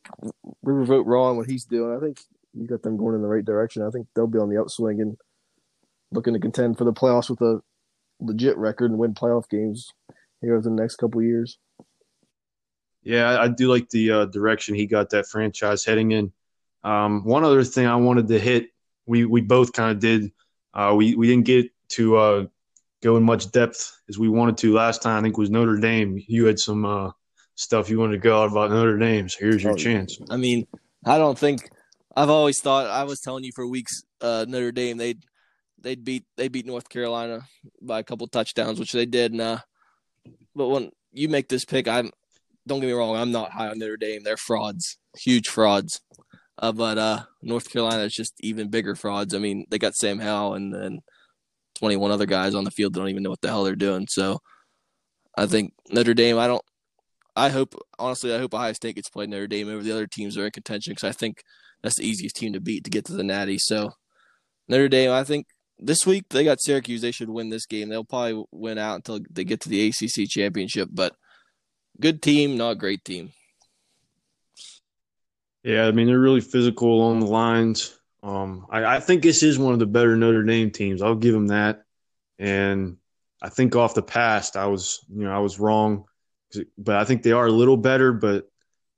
River 0.63 0.85
vote 0.85 1.05
wrong 1.05 1.35
what 1.35 1.49
he's 1.49 1.65
doing. 1.65 1.97
I 1.97 1.99
think 1.99 2.21
you 2.53 2.67
got 2.67 2.81
them 2.83 2.97
going 2.97 3.15
in 3.15 3.21
the 3.21 3.27
right 3.27 3.45
direction. 3.45 3.83
I 3.83 3.89
think 3.89 4.07
they'll 4.15 4.27
be 4.27 4.39
on 4.39 4.49
the 4.49 4.61
upswing 4.61 5.01
and 5.01 5.17
looking 6.11 6.33
to 6.33 6.39
contend 6.39 6.77
for 6.77 6.83
the 6.83 6.93
playoffs 6.93 7.29
with 7.29 7.41
a 7.41 7.61
legit 8.19 8.57
record 8.57 8.91
and 8.91 8.99
win 8.99 9.13
playoff 9.13 9.49
games 9.49 9.91
here 10.41 10.55
over 10.55 10.63
the 10.63 10.69
next 10.75 10.97
couple 10.97 11.19
of 11.19 11.25
years. 11.25 11.57
Yeah, 13.03 13.29
I 13.29 13.43
I 13.43 13.47
do 13.47 13.67
like 13.71 13.89
the 13.89 14.11
uh, 14.11 14.25
direction 14.25 14.75
he 14.75 14.85
got 14.85 15.09
that 15.11 15.27
franchise 15.27 15.83
heading 15.85 16.11
in. 16.11 16.31
Um, 16.83 17.23
one 17.23 17.43
other 17.43 17.63
thing 17.63 17.87
I 17.87 17.95
wanted 17.95 18.27
to 18.27 18.39
hit, 18.39 18.67
we 19.05 19.25
we 19.25 19.41
both 19.41 19.73
kind 19.73 19.91
of 19.91 19.99
did. 19.99 20.31
Uh, 20.73 20.93
we 20.95 21.15
we 21.15 21.27
didn't 21.27 21.45
get 21.45 21.71
to 21.89 22.17
uh, 22.17 22.45
go 23.01 23.17
in 23.17 23.23
much 23.23 23.51
depth 23.51 23.99
as 24.07 24.19
we 24.19 24.29
wanted 24.29 24.57
to 24.59 24.73
last 24.73 25.01
time. 25.01 25.19
I 25.19 25.21
think 25.23 25.37
was 25.37 25.49
Notre 25.49 25.77
Dame. 25.77 26.21
You 26.27 26.45
had 26.45 26.59
some 26.59 26.85
uh, 26.85 27.11
stuff 27.55 27.89
you 27.89 27.99
wanted 27.99 28.13
to 28.13 28.19
go 28.19 28.43
out 28.43 28.51
about 28.51 28.69
Notre 28.69 28.97
Dame. 28.97 29.29
So 29.29 29.39
here's 29.39 29.63
your 29.63 29.73
Oh, 29.73 29.77
chance. 29.77 30.19
I 30.29 30.37
mean, 30.37 30.67
I 31.05 31.17
don't 31.17 31.37
think 31.37 31.69
I've 32.15 32.29
always 32.29 32.59
thought 32.59 32.87
I 32.87 33.03
was 33.03 33.19
telling 33.19 33.43
you 33.43 33.51
for 33.53 33.65
weeks 33.67 34.03
uh, 34.21 34.45
Notre 34.47 34.71
Dame 34.71 34.97
they'd 34.97 35.23
they'd 35.79 36.03
beat 36.03 36.25
they 36.37 36.47
beat 36.47 36.65
North 36.65 36.89
Carolina 36.89 37.41
by 37.81 37.99
a 37.99 38.03
couple 38.03 38.27
touchdowns, 38.27 38.79
which 38.79 38.91
they 38.91 39.05
did. 39.05 39.31
And, 39.31 39.41
uh, 39.41 39.57
but 40.55 40.67
when 40.67 40.91
you 41.11 41.29
make 41.29 41.47
this 41.47 41.65
pick, 41.65 41.87
I'm 41.87 42.11
don't 42.67 42.79
get 42.79 42.87
me 42.87 42.93
wrong, 42.93 43.15
I'm 43.15 43.31
not 43.31 43.51
high 43.51 43.69
on 43.69 43.79
Notre 43.79 43.97
Dame. 43.97 44.23
They're 44.23 44.37
frauds, 44.37 44.97
huge 45.17 45.47
frauds. 45.47 46.01
Uh, 46.57 46.71
but 46.71 46.97
uh, 46.97 47.23
North 47.41 47.71
Carolina 47.71 48.03
is 48.03 48.13
just 48.13 48.33
even 48.41 48.69
bigger 48.69 48.95
frauds. 48.95 49.33
I 49.33 49.39
mean, 49.39 49.65
they 49.71 49.79
got 49.79 49.95
Sam 49.95 50.19
Howell 50.19 50.53
and 50.53 50.71
then 50.71 50.99
21 51.75 52.11
other 52.11 52.27
guys 52.27 52.53
on 52.53 52.63
the 52.63 52.71
field 52.71 52.93
that 52.93 52.99
don't 52.99 53.09
even 53.09 53.23
know 53.23 53.31
what 53.31 53.41
the 53.41 53.47
hell 53.47 53.63
they're 53.63 53.75
doing. 53.75 54.05
So 54.07 54.39
I 55.35 55.47
think 55.47 55.73
Notre 55.89 56.13
Dame. 56.13 56.37
I 56.37 56.47
don't. 56.47 56.63
I 57.35 57.49
hope 57.49 57.75
honestly, 57.97 58.33
I 58.33 58.39
hope 58.39 58.53
Ohio 58.53 58.73
State 58.73 58.95
gets 58.95 59.09
played 59.09 59.29
Notre 59.29 59.47
Dame 59.47 59.69
over 59.69 59.81
the 59.81 59.91
other 59.91 60.05
teams 60.05 60.35
that 60.35 60.41
are 60.41 60.45
in 60.45 60.51
contention 60.51 60.91
because 60.91 61.09
I 61.09 61.13
think 61.13 61.41
that's 61.83 61.97
the 61.97 62.07
easiest 62.07 62.35
team 62.35 62.53
to 62.53 62.59
beat 62.59 62.83
to 62.83 62.89
get 62.89 63.05
to 63.05 63.13
the 63.13 63.23
Natty. 63.23 63.57
So 63.57 63.93
Notre 64.67 64.89
Dame, 64.89 65.11
I 65.11 65.23
think 65.23 65.47
this 65.79 66.05
week 66.05 66.25
they 66.29 66.43
got 66.43 66.61
Syracuse. 66.61 67.01
They 67.01 67.11
should 67.11 67.29
win 67.29 67.49
this 67.49 67.65
game. 67.65 67.89
They'll 67.89 68.03
probably 68.03 68.43
win 68.51 68.77
out 68.77 68.95
until 68.95 69.19
they 69.29 69.43
get 69.43 69.61
to 69.61 69.69
the 69.69 69.87
ACC 69.87 70.29
championship. 70.29 70.89
But 70.91 71.15
good 71.99 72.21
team, 72.21 72.57
not 72.57 72.77
great 72.77 73.03
team. 73.03 73.31
Yeah, 75.63 75.85
I 75.85 75.91
mean 75.91 76.07
they're 76.07 76.19
really 76.19 76.41
physical 76.41 76.93
along 76.93 77.19
the 77.19 77.27
lines. 77.27 77.97
Um, 78.23 78.67
I, 78.69 78.97
I 78.97 78.99
think 78.99 79.23
this 79.23 79.43
is 79.43 79.57
one 79.57 79.73
of 79.73 79.79
the 79.79 79.85
better 79.87 80.15
Notre 80.15 80.43
Dame 80.43 80.71
teams. 80.71 81.01
I'll 81.01 81.15
give 81.15 81.33
them 81.33 81.47
that. 81.47 81.83
And 82.37 82.97
I 83.41 83.49
think 83.49 83.75
off 83.75 83.95
the 83.95 84.03
past, 84.03 84.55
I 84.55 84.67
was 84.67 84.99
you 85.09 85.23
know 85.23 85.31
I 85.31 85.39
was 85.39 85.59
wrong, 85.59 86.05
but 86.77 86.95
I 86.95 87.05
think 87.05 87.23
they 87.23 87.31
are 87.31 87.47
a 87.47 87.51
little 87.51 87.77
better. 87.77 88.13
But 88.13 88.50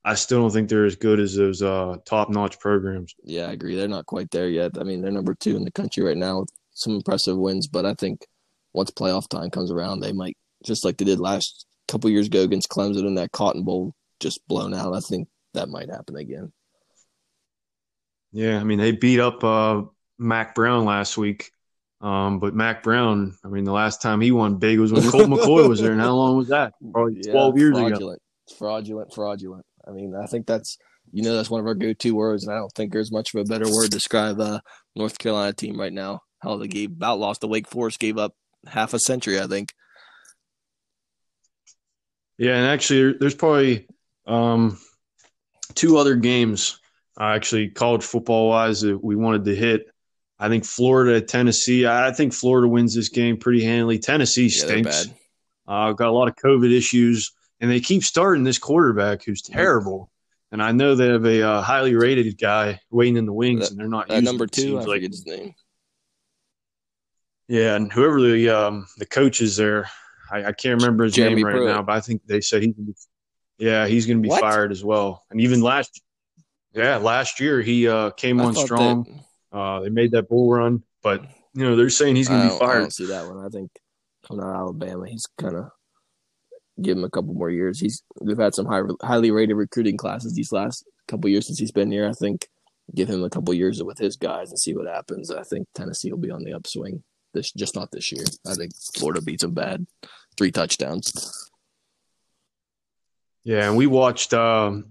I 0.05 0.15
still 0.15 0.41
don't 0.41 0.51
think 0.51 0.69
they're 0.69 0.85
as 0.85 0.97
good 0.97 1.19
as 1.19 1.35
those 1.35 1.61
uh, 1.61 1.97
top 2.05 2.29
notch 2.29 2.59
programs. 2.59 3.15
Yeah, 3.23 3.47
I 3.47 3.53
agree. 3.53 3.75
They're 3.75 3.87
not 3.87 4.05
quite 4.05 4.29
there 4.31 4.49
yet. 4.49 4.71
I 4.77 4.83
mean, 4.83 5.01
they're 5.01 5.11
number 5.11 5.33
two 5.33 5.55
in 5.55 5.63
the 5.63 5.71
country 5.71 6.03
right 6.03 6.17
now 6.17 6.41
with 6.41 6.49
some 6.73 6.95
impressive 6.95 7.37
wins. 7.37 7.67
But 7.67 7.85
I 7.85 7.93
think 7.93 8.25
once 8.73 8.91
playoff 8.91 9.29
time 9.29 9.49
comes 9.49 9.71
around, 9.71 10.01
they 10.01 10.11
might 10.11 10.37
just 10.65 10.83
like 10.83 10.97
they 10.97 11.05
did 11.05 11.19
last 11.19 11.65
couple 11.87 12.09
years 12.09 12.27
ago 12.27 12.41
against 12.41 12.69
Clemson 12.69 13.07
in 13.07 13.15
that 13.15 13.31
Cotton 13.31 13.63
Bowl, 13.63 13.93
just 14.19 14.45
blown 14.47 14.73
out. 14.73 14.93
I 14.93 14.99
think 14.99 15.29
that 15.53 15.69
might 15.69 15.89
happen 15.89 16.17
again. 16.17 16.51
Yeah, 18.33 18.59
I 18.59 18.63
mean 18.63 18.79
they 18.79 18.91
beat 18.91 19.19
up 19.19 19.43
uh, 19.43 19.83
Mack 20.17 20.55
Brown 20.55 20.85
last 20.85 21.17
week. 21.17 21.51
Um, 22.01 22.39
but 22.39 22.53
Mack 22.53 22.83
Brown, 22.83 23.37
I 23.45 23.47
mean, 23.47 23.63
the 23.63 23.71
last 23.71 24.01
time 24.01 24.19
he 24.19 24.31
won 24.31 24.57
big 24.57 24.77
was 24.77 24.91
when 24.91 25.09
Colt 25.09 25.23
McCoy 25.29 25.69
was 25.69 25.79
there. 25.79 25.93
And 25.93 26.01
how 26.01 26.13
long 26.15 26.35
was 26.35 26.49
that? 26.49 26.73
Probably 26.91 27.21
Yeah, 27.23 27.31
12 27.31 27.57
years 27.57 27.77
ago. 27.77 27.87
fraudulent. 27.87 28.21
Fraudulent, 28.57 29.13
fraudulent. 29.13 29.65
I 29.87 29.91
mean, 29.91 30.15
I 30.15 30.25
think 30.25 30.45
that's 30.47 30.77
you 31.11 31.23
know 31.23 31.35
that's 31.35 31.49
one 31.49 31.59
of 31.59 31.67
our 31.67 31.75
go-to 31.75 32.15
words, 32.15 32.43
and 32.45 32.53
I 32.53 32.57
don't 32.57 32.71
think 32.73 32.91
there's 32.91 33.11
much 33.11 33.33
of 33.33 33.41
a 33.41 33.43
better 33.45 33.69
word 33.69 33.85
to 33.85 33.89
describe 33.89 34.39
uh 34.39 34.59
North 34.95 35.17
Carolina 35.17 35.53
team 35.53 35.79
right 35.79 35.93
now. 35.93 36.21
How 36.39 36.57
they 36.57 36.67
gave 36.67 36.91
about 36.91 37.19
lost 37.19 37.41
to 37.41 37.47
Wake 37.47 37.67
Forest, 37.67 37.99
gave 37.99 38.17
up 38.17 38.33
half 38.67 38.93
a 38.93 38.99
century, 38.99 39.39
I 39.39 39.47
think. 39.47 39.69
Yeah, 42.37 42.55
and 42.57 42.65
actually, 42.65 43.13
there's 43.19 43.35
probably 43.35 43.87
um, 44.25 44.77
two 45.75 45.97
other 45.97 46.15
games, 46.15 46.79
uh, 47.19 47.25
actually, 47.25 47.69
college 47.69 48.03
football 48.03 48.49
wise, 48.49 48.81
that 48.81 49.01
we 49.01 49.15
wanted 49.15 49.45
to 49.45 49.55
hit. 49.55 49.85
I 50.39 50.49
think 50.49 50.65
Florida, 50.65 51.21
Tennessee. 51.21 51.85
I 51.85 52.11
think 52.11 52.33
Florida 52.33 52.67
wins 52.67 52.95
this 52.95 53.09
game 53.09 53.37
pretty 53.37 53.63
handily. 53.63 53.99
Tennessee 53.99 54.43
Yeah, 54.43 54.65
stinks. 54.65 55.05
bad. 55.05 55.15
Uh, 55.65 55.93
got 55.93 56.09
a 56.09 56.11
lot 56.11 56.27
of 56.27 56.35
COVID 56.35 56.75
issues, 56.75 57.31
and 57.63 57.71
they 57.71 57.79
keep 57.79 58.03
starting 58.03 58.43
this 58.43 58.59
quarterback 58.59 59.23
who's 59.23 59.41
terrible. 59.41 60.11
And 60.51 60.61
I 60.61 60.73
know 60.73 60.95
they 60.95 61.07
have 61.07 61.25
a 61.25 61.41
uh, 61.41 61.61
highly 61.61 61.95
rated 61.95 62.37
guy 62.37 62.81
waiting 62.91 63.15
in 63.15 63.25
the 63.25 63.31
wings, 63.31 63.61
That- 63.61 63.71
and 63.71 63.79
they're 63.79 63.87
not 63.87 64.09
using 64.09 64.25
number 64.25 64.47
two, 64.47 64.77
I 64.79 64.83
like. 64.83 65.01
his 65.01 65.25
name. 65.25 65.53
Yeah, 67.47 67.75
and 67.75 67.91
whoever 67.91 68.21
the 68.21 68.49
um, 68.49 68.85
the 68.97 69.05
coach 69.05 69.39
is 69.41 69.55
there, 69.55 69.89
I, 70.31 70.45
I 70.45 70.51
can't 70.51 70.81
remember 70.81 71.05
his 71.05 71.13
Jeremy 71.13 71.37
name 71.37 71.45
right 71.45 71.55
Pruitt. 71.55 71.69
now, 71.69 71.81
but 71.83 71.93
I 71.95 72.01
think 72.01 72.21
they 72.25 72.41
said 72.41 72.63
he's, 72.63 73.07
yeah, 73.57 73.87
he's 73.87 74.05
going 74.05 74.17
to 74.17 74.21
be 74.21 74.29
What? 74.29 74.41
fired 74.41 74.71
as 74.71 74.83
well. 74.83 75.23
And 75.31 75.39
even 75.41 75.61
last, 75.61 76.01
yeah, 76.73 76.97
last 76.97 77.39
year 77.39 77.61
he 77.61 77.87
uh, 77.87 78.11
came 78.11 78.39
I 78.41 78.45
on 78.45 78.55
strong. 78.55 79.23
Uh, 79.51 79.79
they 79.81 79.89
made 79.89 80.11
that 80.11 80.27
bull 80.29 80.51
run, 80.51 80.83
but 81.01 81.21
you 81.53 81.63
know 81.63 81.75
they're 81.75 81.89
saying 81.89 82.15
he's 82.15 82.27
going 82.29 82.41
to 82.41 82.45
be 82.47 82.49
don't, 82.59 82.61
I 82.61 82.65
fired. 82.73 82.79
don't 82.79 82.93
see 82.93 83.05
that 83.07 83.27
one. 83.27 83.45
I 83.45 83.49
think 83.49 83.71
coming 84.27 84.43
out 84.43 84.51
of 84.51 84.55
Alabama, 84.55 85.07
he's 85.07 85.25
kind 85.37 85.55
of 85.55 85.69
give 86.81 86.97
him 86.97 87.03
a 87.03 87.09
couple 87.09 87.33
more 87.33 87.49
years. 87.49 87.79
He's 87.79 88.03
we've 88.21 88.37
had 88.37 88.55
some 88.55 88.65
high, 88.65 88.81
highly 89.01 89.31
rated 89.31 89.55
recruiting 89.55 89.97
classes 89.97 90.33
these 90.33 90.51
last 90.51 90.85
couple 91.07 91.29
years 91.29 91.47
since 91.47 91.59
he's 91.59 91.71
been 91.71 91.91
here. 91.91 92.07
I 92.07 92.13
think 92.13 92.47
give 92.95 93.09
him 93.09 93.23
a 93.23 93.29
couple 93.29 93.53
years 93.53 93.81
with 93.83 93.97
his 93.97 94.17
guys 94.17 94.49
and 94.49 94.59
see 94.59 94.75
what 94.75 94.87
happens. 94.87 95.31
I 95.31 95.43
think 95.43 95.67
Tennessee 95.73 96.11
will 96.11 96.19
be 96.19 96.31
on 96.31 96.43
the 96.43 96.53
upswing. 96.53 97.03
This 97.33 97.51
just 97.51 97.75
not 97.75 97.91
this 97.91 98.11
year. 98.11 98.25
I 98.47 98.53
think 98.53 98.71
Florida 98.95 99.21
beats 99.21 99.43
them 99.43 99.53
bad, 99.53 99.85
three 100.37 100.51
touchdowns. 100.51 101.49
Yeah, 103.43 103.67
and 103.67 103.75
we 103.75 103.87
watched 103.87 104.33
um, 104.33 104.85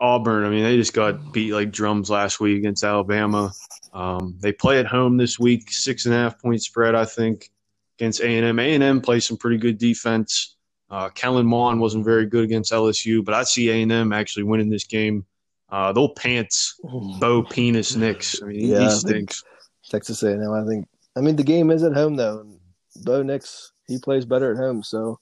Auburn. 0.00 0.44
I 0.44 0.50
mean, 0.50 0.64
they 0.64 0.76
just 0.76 0.94
got 0.94 1.32
beat 1.32 1.52
like 1.52 1.72
drums 1.72 2.08
last 2.08 2.40
week 2.40 2.58
against 2.58 2.84
Alabama. 2.84 3.52
Um, 3.92 4.36
they 4.40 4.52
play 4.52 4.78
at 4.78 4.86
home 4.86 5.16
this 5.16 5.38
week, 5.38 5.70
six 5.70 6.06
and 6.06 6.14
a 6.14 6.18
half 6.18 6.40
point 6.40 6.62
spread, 6.62 6.94
I 6.94 7.04
think, 7.04 7.50
against 7.98 8.20
A 8.20 8.28
and 8.28 8.46
M. 8.46 8.58
A 8.58 8.74
and 8.74 8.82
M 8.82 9.00
plays 9.00 9.26
some 9.26 9.36
pretty 9.36 9.58
good 9.58 9.78
defense. 9.78 10.56
Uh, 10.90 11.08
Kellen 11.10 11.46
Mond 11.46 11.80
wasn't 11.80 12.04
very 12.04 12.26
good 12.26 12.44
against 12.44 12.72
LSU, 12.72 13.24
but 13.24 13.34
I 13.34 13.42
see 13.42 13.70
A 13.70 13.82
and 13.82 13.92
M 13.92 14.12
actually 14.12 14.44
winning 14.44 14.70
this 14.70 14.84
game. 14.84 15.26
Uh, 15.70 15.92
they'll 15.92 16.14
pants 16.14 16.80
Bo 17.20 17.42
Penis 17.42 17.94
Nix. 17.94 18.42
I 18.42 18.46
mean, 18.46 18.60
he, 18.60 18.72
Yeah, 18.72 18.84
he 18.84 18.90
stinks. 18.90 19.44
Texas 19.88 20.22
A&M. 20.22 20.50
I 20.50 20.64
think. 20.66 20.86
I 21.16 21.20
mean, 21.20 21.36
the 21.36 21.42
game 21.42 21.70
is 21.70 21.82
at 21.82 21.94
home 21.94 22.16
though. 22.16 22.40
And 22.40 22.58
Bo 23.04 23.22
Nix, 23.22 23.72
he 23.86 23.98
plays 23.98 24.24
better 24.24 24.52
at 24.52 24.58
home, 24.58 24.82
so 24.82 25.18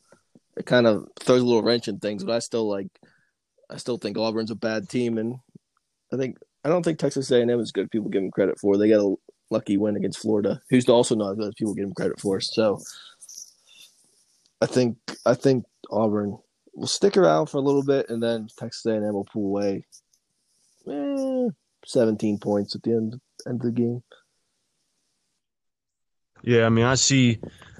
it 0.57 0.67
kind 0.67 0.87
of 0.87 1.07
throws 1.21 1.43
a 1.43 1.45
little 1.45 1.63
wrench 1.63 1.89
in 1.89 1.99
things. 1.99 2.25
But 2.25 2.35
I 2.35 2.39
still 2.41 2.69
like. 2.69 2.89
I 3.69 3.77
still 3.79 3.99
think 3.99 4.17
Auburn's 4.17 4.53
a 4.53 4.55
bad 4.55 4.89
team, 4.89 5.19
and 5.19 5.39
I 6.13 6.17
think 6.17 6.39
I 6.65 6.69
don't 6.69 6.85
think 6.85 6.99
Texas 6.99 7.31
A&M 7.31 7.51
is 7.51 7.73
good. 7.73 7.91
People 7.91 8.11
give 8.11 8.23
them 8.23 8.31
credit 8.31 8.59
for. 8.61 8.77
They 8.77 8.89
got 8.89 9.05
a 9.05 9.15
lucky 9.51 9.77
win 9.77 9.97
against 9.97 10.21
Florida, 10.21 10.61
who's 10.71 10.89
also 10.89 11.17
not 11.17 11.33
as 11.33 11.39
good 11.39 11.49
as 11.49 11.55
people 11.55 11.75
give 11.75 11.85
them 11.87 11.95
credit 11.95 12.21
for. 12.21 12.41
So 12.41 12.81
I 14.61 14.66
think 14.66 14.97
I 15.25 15.35
think 15.35 15.64
Auburn 15.90 16.38
will 16.75 16.87
stick 16.87 17.16
around 17.16 17.47
for 17.47 17.59
a 17.59 17.62
little 17.62 17.85
bit, 17.85 18.09
and 18.09 18.23
then 18.23 18.49
Texas 18.59 18.87
A&M 18.87 19.03
will 19.12 19.25
pull 19.25 19.47
away. 19.47 19.85
Eh, 20.88 21.49
Seventeen 21.85 22.38
points 22.38 22.75
at 22.75 22.83
the 22.83 22.92
end 22.92 23.21
end 23.47 23.61
of 23.61 23.66
the 23.66 23.73
game. 23.73 24.03
Yeah, 26.42 26.66
I 26.66 26.69
mean, 26.69 26.85
I 26.85 26.95
see. 26.95 27.38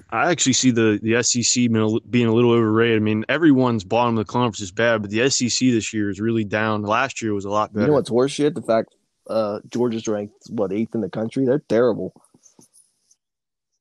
I 0.09 0.31
actually 0.31 0.53
see 0.53 0.71
the 0.71 0.99
the 1.01 1.21
SEC 1.21 1.69
being 2.09 2.27
a, 2.27 2.33
little 2.33 2.51
overrated. 2.51 2.97
I 2.97 3.03
mean, 3.03 3.25
everyone's 3.27 3.83
bottom 3.83 4.17
of 4.17 4.25
the 4.25 4.31
conference 4.31 4.61
is 4.61 4.71
bad, 4.71 5.01
but 5.01 5.11
the 5.11 5.29
SEC 5.29 5.59
this 5.59 5.93
year 5.93 6.09
is 6.09 6.21
really 6.21 6.45
down. 6.45 6.83
Last 6.83 7.21
year 7.21 7.33
was 7.33 7.45
a 7.45 7.49
lot 7.49 7.73
better. 7.73 7.81
You 7.81 7.87
know 7.87 7.93
what's 7.93 8.11
worse 8.11 8.39
yet? 8.39 8.55
The 8.55 8.61
fact 8.61 8.95
uh, 9.29 9.59
Georgia's 9.69 10.07
ranked 10.07 10.35
what 10.49 10.71
eighth 10.71 10.95
in 10.95 11.01
the 11.01 11.09
country. 11.09 11.45
They're 11.45 11.59
terrible. 11.59 12.13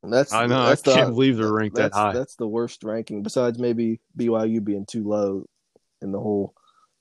That's 0.02 0.32
I 0.32 0.46
know. 0.46 0.60
I 0.60 0.68
That's 0.70 0.82
the, 0.82 0.94
can't 0.94 1.10
believe 1.10 1.36
they're 1.36 1.52
ranked 1.52 1.76
that 1.76 1.92
high. 1.92 2.12
That's 2.12 2.36
the 2.36 2.46
worst 2.46 2.84
ranking, 2.84 3.22
besides 3.22 3.58
maybe 3.58 4.00
BYU 4.18 4.62
being 4.62 4.86
too 4.86 5.06
low 5.06 5.46
in 6.00 6.12
the 6.12 6.20
whole 6.20 6.54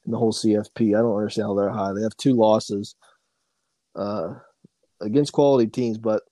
in 0.06 0.12
the 0.12 0.18
whole 0.18 0.34
CFP. 0.34 0.90
I 0.98 1.02
don't 1.02 1.16
understand 1.16 1.48
how 1.48 1.56
they're 1.56 1.70
high. 1.70 1.94
They 1.94 2.02
have 2.04 2.18
two 2.18 2.34
losses 2.34 2.96
uh, 3.96 4.36
against 5.02 5.34
quality 5.34 5.70
teams, 5.70 5.98
but 5.98 6.24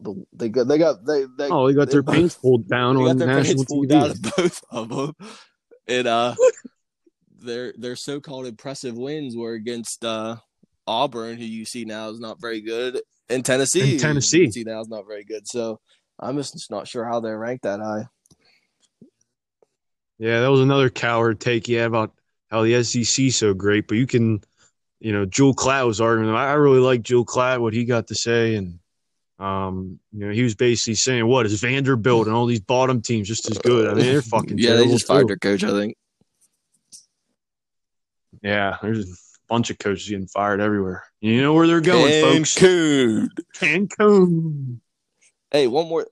the, 0.00 0.24
they 0.32 0.48
got 0.48 0.68
they 0.68 0.78
got 0.78 1.04
they 1.06 1.24
they 1.36 1.50
Oh, 1.50 1.66
they 1.68 1.74
got 1.74 1.90
their 1.90 2.02
pants 2.02 2.36
pulled 2.36 2.68
down 2.68 2.96
on 2.98 3.18
national 3.18 3.64
TV. 3.64 3.88
down 3.88 4.14
both 4.36 4.62
of 4.70 4.88
them, 4.88 5.12
and 5.86 6.06
uh, 6.08 6.34
their 7.38 7.72
their 7.76 7.96
so-called 7.96 8.46
impressive 8.46 8.96
wins 8.96 9.36
were 9.36 9.54
against 9.54 10.04
uh, 10.04 10.36
Auburn, 10.86 11.36
who 11.38 11.44
you 11.44 11.64
see 11.64 11.84
now 11.84 12.08
is 12.10 12.20
not 12.20 12.40
very 12.40 12.60
good, 12.60 13.00
and 13.28 13.44
Tennessee, 13.44 13.92
And 13.92 14.00
Tennessee. 14.00 14.44
you 14.44 14.52
see 14.52 14.64
now 14.64 14.80
is 14.80 14.88
not 14.88 15.06
very 15.06 15.24
good. 15.24 15.46
So 15.46 15.80
I'm 16.18 16.36
just 16.36 16.70
not 16.70 16.88
sure 16.88 17.04
how 17.04 17.20
they're 17.20 17.38
ranked 17.38 17.64
that 17.64 17.80
high. 17.80 18.08
Yeah, 20.18 20.40
that 20.40 20.50
was 20.50 20.60
another 20.60 20.90
Cowherd 20.90 21.40
take 21.40 21.66
he 21.66 21.74
had 21.74 21.86
about 21.86 22.12
how 22.50 22.62
the 22.62 22.82
SEC 22.82 23.30
so 23.30 23.54
great, 23.54 23.86
but 23.86 23.98
you 23.98 24.06
can, 24.06 24.42
you 24.98 25.12
know, 25.12 25.24
Joel 25.24 25.54
Klatt 25.54 25.86
was 25.86 26.00
arguing. 26.00 26.34
I 26.34 26.50
I 26.50 26.52
really 26.54 26.80
like 26.80 27.02
Joel 27.02 27.24
Klatt, 27.24 27.60
what 27.60 27.72
he 27.72 27.84
got 27.84 28.08
to 28.08 28.16
say, 28.16 28.56
and 28.56 28.80
um, 29.38 30.00
you 30.12 30.26
know, 30.26 30.32
he 30.32 30.42
was 30.42 30.56
basically 30.56 30.96
saying, 30.96 31.24
"What 31.26 31.46
is 31.46 31.60
Vanderbilt 31.60 32.26
and 32.26 32.34
all 32.34 32.46
these 32.46 32.60
bottom 32.60 33.00
teams 33.00 33.28
just 33.28 33.48
as 33.48 33.58
good? 33.58 33.88
I 33.88 33.94
mean, 33.94 34.06
they're 34.06 34.22
fucking 34.22 34.58
yeah, 34.58 34.70
they 34.70 34.76
terrible 34.78 34.92
just 34.94 35.06
fired 35.06 35.28
their 35.28 35.36
coach, 35.36 35.62
I 35.62 35.70
think. 35.70 35.96
Yeah, 38.42 38.78
there's 38.82 39.08
a 39.08 39.14
bunch 39.48 39.70
of 39.70 39.78
coaches 39.78 40.08
getting 40.08 40.26
fired 40.26 40.60
everywhere. 40.60 41.04
You 41.20 41.42
know 41.42 41.54
where 41.54 41.68
they're 41.68 41.80
going, 41.80 42.24
folks? 42.24 42.54
Cancun. 42.56 43.28
Cancun. 43.54 44.80
Hey, 45.50 45.66
one 45.66 45.88
more, 45.88 46.06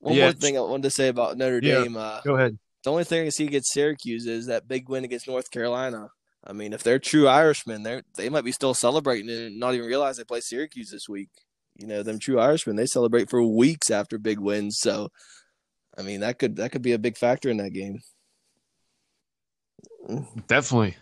one 0.00 0.14
Yeah. 0.14 0.24
more 0.24 0.32
thing 0.32 0.56
I 0.56 0.60
wanted 0.60 0.84
to 0.84 0.90
say 0.90 1.08
about 1.08 1.36
Notre 1.38 1.60
Yeah. 1.62 1.82
Dame. 1.82 1.96
Uh, 1.96 2.20
Go 2.22 2.34
ahead. 2.36 2.58
the 2.84 2.90
only 2.90 3.04
thing 3.04 3.26
I 3.26 3.30
see 3.30 3.46
against 3.46 3.72
Syracuse 3.72 4.26
is 4.26 4.46
that 4.46 4.66
big 4.68 4.88
win 4.88 5.04
against 5.04 5.28
North 5.28 5.50
Carolina. 5.50 6.10
I 6.44 6.52
mean, 6.52 6.72
if 6.72 6.82
they're 6.82 6.98
true 7.00 7.26
Irishmen, 7.28 7.82
they 7.82 8.02
they 8.16 8.28
might 8.28 8.44
be 8.44 8.52
still 8.52 8.72
celebrating 8.74 9.28
and 9.28 9.58
not 9.58 9.74
even 9.74 9.86
realize 9.86 10.16
they 10.16 10.24
play 10.24 10.40
Syracuse 10.40 10.90
this 10.90 11.08
week. 11.08 11.28
You 11.76 11.86
know, 11.86 12.02
them 12.02 12.18
true 12.18 12.40
Irishmen, 12.40 12.76
they 12.76 12.86
celebrate 12.86 13.28
for 13.30 13.42
weeks 13.44 13.90
after 13.90 14.18
big 14.18 14.38
wins. 14.40 14.78
So, 14.80 15.10
I 15.96 16.02
mean, 16.02 16.20
that 16.20 16.38
could 16.38 16.56
that 16.56 16.72
could 16.72 16.82
be 16.82 16.92
a 16.92 16.98
big 16.98 17.16
factor 17.16 17.48
in 17.50 17.56
that 17.58 17.72
game. 17.72 18.00
Definitely. 20.46 20.96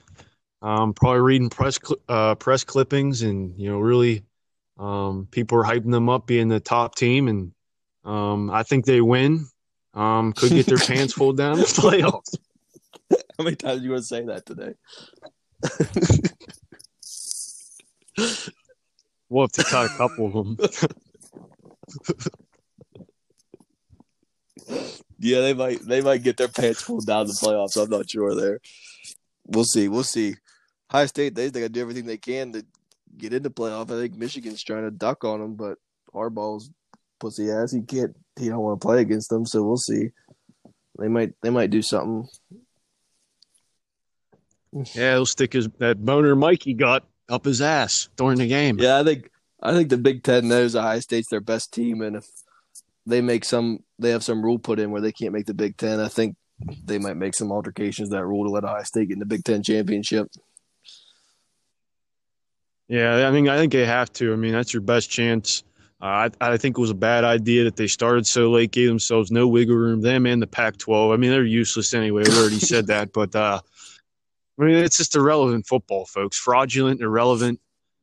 Um, 0.62 0.94
probably 0.94 1.20
reading 1.20 1.50
press 1.50 1.78
cl- 1.82 2.00
uh, 2.08 2.34
press 2.34 2.64
clippings, 2.64 3.22
and 3.22 3.56
you 3.58 3.70
know, 3.70 3.78
really, 3.78 4.24
um, 4.78 5.28
people 5.30 5.58
are 5.58 5.64
hyping 5.64 5.90
them 5.90 6.08
up 6.08 6.26
being 6.26 6.48
the 6.48 6.60
top 6.60 6.94
team, 6.94 7.28
and 7.28 7.52
um, 8.04 8.50
I 8.50 8.62
think 8.62 8.84
they 8.84 9.00
win. 9.00 9.46
Um, 9.94 10.32
could 10.32 10.50
get 10.50 10.66
their 10.66 10.78
pants 10.86 11.14
pulled 11.14 11.38
down 11.38 11.54
in 11.54 11.60
the 11.60 11.66
playoffs. 11.66 12.36
How 13.38 13.44
many 13.44 13.56
times 13.56 13.80
do 13.80 13.84
you 13.84 13.92
want 13.92 14.02
to 14.02 14.06
say 14.06 14.24
that 14.24 14.46
today? 14.46 14.74
We'll 19.28 19.44
have 19.44 19.52
to 19.52 19.64
cut 19.64 19.86
a 19.86 19.96
couple 19.96 20.26
of 20.26 20.32
them. 20.32 20.56
Yeah, 25.18 25.40
they 25.40 25.54
might 25.54 25.80
they 25.86 26.00
might 26.00 26.22
get 26.22 26.36
their 26.36 26.48
pants 26.48 26.84
pulled 26.84 27.06
down 27.06 27.22
in 27.22 27.26
the 27.28 27.32
playoffs. 27.32 27.82
I'm 27.82 27.90
not 27.90 28.08
sure 28.08 28.34
there. 28.34 28.60
We'll 29.46 29.64
see. 29.64 29.88
We'll 29.88 30.04
see. 30.04 30.36
High 30.90 31.06
State, 31.06 31.34
they 31.34 31.48
they 31.48 31.60
got 31.60 31.66
to 31.66 31.72
do 31.72 31.80
everything 31.80 32.06
they 32.06 32.18
can 32.18 32.52
to 32.52 32.64
get 33.18 33.32
into 33.32 33.50
playoff. 33.50 33.90
I 33.90 34.00
think 34.00 34.16
Michigan's 34.16 34.62
trying 34.62 34.84
to 34.84 34.90
duck 34.90 35.24
on 35.24 35.40
them, 35.40 35.54
but 35.54 35.78
Harbaugh's 36.14 36.70
pussy 37.18 37.50
ass. 37.50 37.72
He 37.72 37.82
can't. 37.82 38.16
He 38.38 38.48
don't 38.48 38.60
want 38.60 38.80
to 38.80 38.86
play 38.86 39.00
against 39.00 39.30
them. 39.30 39.46
So 39.46 39.62
we'll 39.62 39.76
see. 39.76 40.10
They 40.98 41.08
might 41.08 41.32
they 41.42 41.50
might 41.50 41.70
do 41.70 41.82
something. 41.82 42.28
Yeah, 44.72 45.14
he'll 45.14 45.26
stick 45.26 45.52
his 45.52 45.68
that 45.78 46.04
boner 46.04 46.36
Mikey 46.36 46.74
got 46.74 47.04
up 47.28 47.44
his 47.44 47.60
ass 47.60 48.08
during 48.16 48.38
the 48.38 48.48
game. 48.48 48.78
Yeah, 48.78 48.98
I 48.98 49.04
think 49.04 49.30
I 49.62 49.72
think 49.72 49.88
the 49.88 49.98
Big 49.98 50.22
Ten 50.22 50.48
knows 50.48 50.76
Ohio 50.76 51.00
State's 51.00 51.28
their 51.30 51.40
best 51.40 51.72
team, 51.72 52.02
and 52.02 52.16
if 52.16 52.26
they 53.06 53.20
make 53.20 53.44
some, 53.44 53.80
they 53.98 54.10
have 54.10 54.24
some 54.24 54.42
rule 54.42 54.58
put 54.58 54.78
in 54.78 54.90
where 54.90 55.00
they 55.00 55.12
can't 55.12 55.32
make 55.32 55.46
the 55.46 55.54
Big 55.54 55.76
Ten. 55.76 56.00
I 56.00 56.08
think 56.08 56.36
they 56.84 56.98
might 56.98 57.16
make 57.16 57.34
some 57.34 57.52
altercations 57.52 58.08
to 58.08 58.16
that 58.16 58.26
rule 58.26 58.44
to 58.44 58.50
let 58.50 58.64
Ohio 58.64 58.82
State 58.82 59.08
get 59.08 59.14
in 59.14 59.20
the 59.20 59.26
Big 59.26 59.44
Ten 59.44 59.62
championship. 59.62 60.28
Yeah, 62.88 63.26
I 63.26 63.30
mean, 63.30 63.48
I 63.48 63.56
think 63.58 63.72
they 63.72 63.84
have 63.86 64.12
to. 64.14 64.32
I 64.32 64.36
mean, 64.36 64.52
that's 64.52 64.72
your 64.72 64.80
best 64.82 65.10
chance. 65.10 65.64
Uh, 66.00 66.28
I, 66.40 66.52
I 66.52 66.56
think 66.56 66.76
it 66.78 66.80
was 66.80 66.90
a 66.90 66.94
bad 66.94 67.24
idea 67.24 67.64
that 67.64 67.76
they 67.76 67.86
started 67.86 68.26
so 68.26 68.50
late, 68.50 68.70
gave 68.70 68.88
themselves 68.88 69.30
no 69.30 69.48
wiggle 69.48 69.76
room. 69.76 70.02
Them 70.02 70.26
and 70.26 70.40
the 70.40 70.46
Pac-12. 70.46 71.12
I 71.12 71.16
mean, 71.16 71.30
they're 71.30 71.42
useless 71.44 71.94
anyway. 71.94 72.22
We 72.26 72.36
already 72.38 72.58
said 72.58 72.86
that, 72.88 73.12
but 73.12 73.34
uh, 73.34 73.60
I 74.60 74.62
mean, 74.62 74.76
it's 74.76 74.98
just 74.98 75.16
irrelevant 75.16 75.66
football, 75.66 76.04
folks. 76.06 76.38
Fraudulent, 76.38 77.00
irrelevant, 77.00 77.60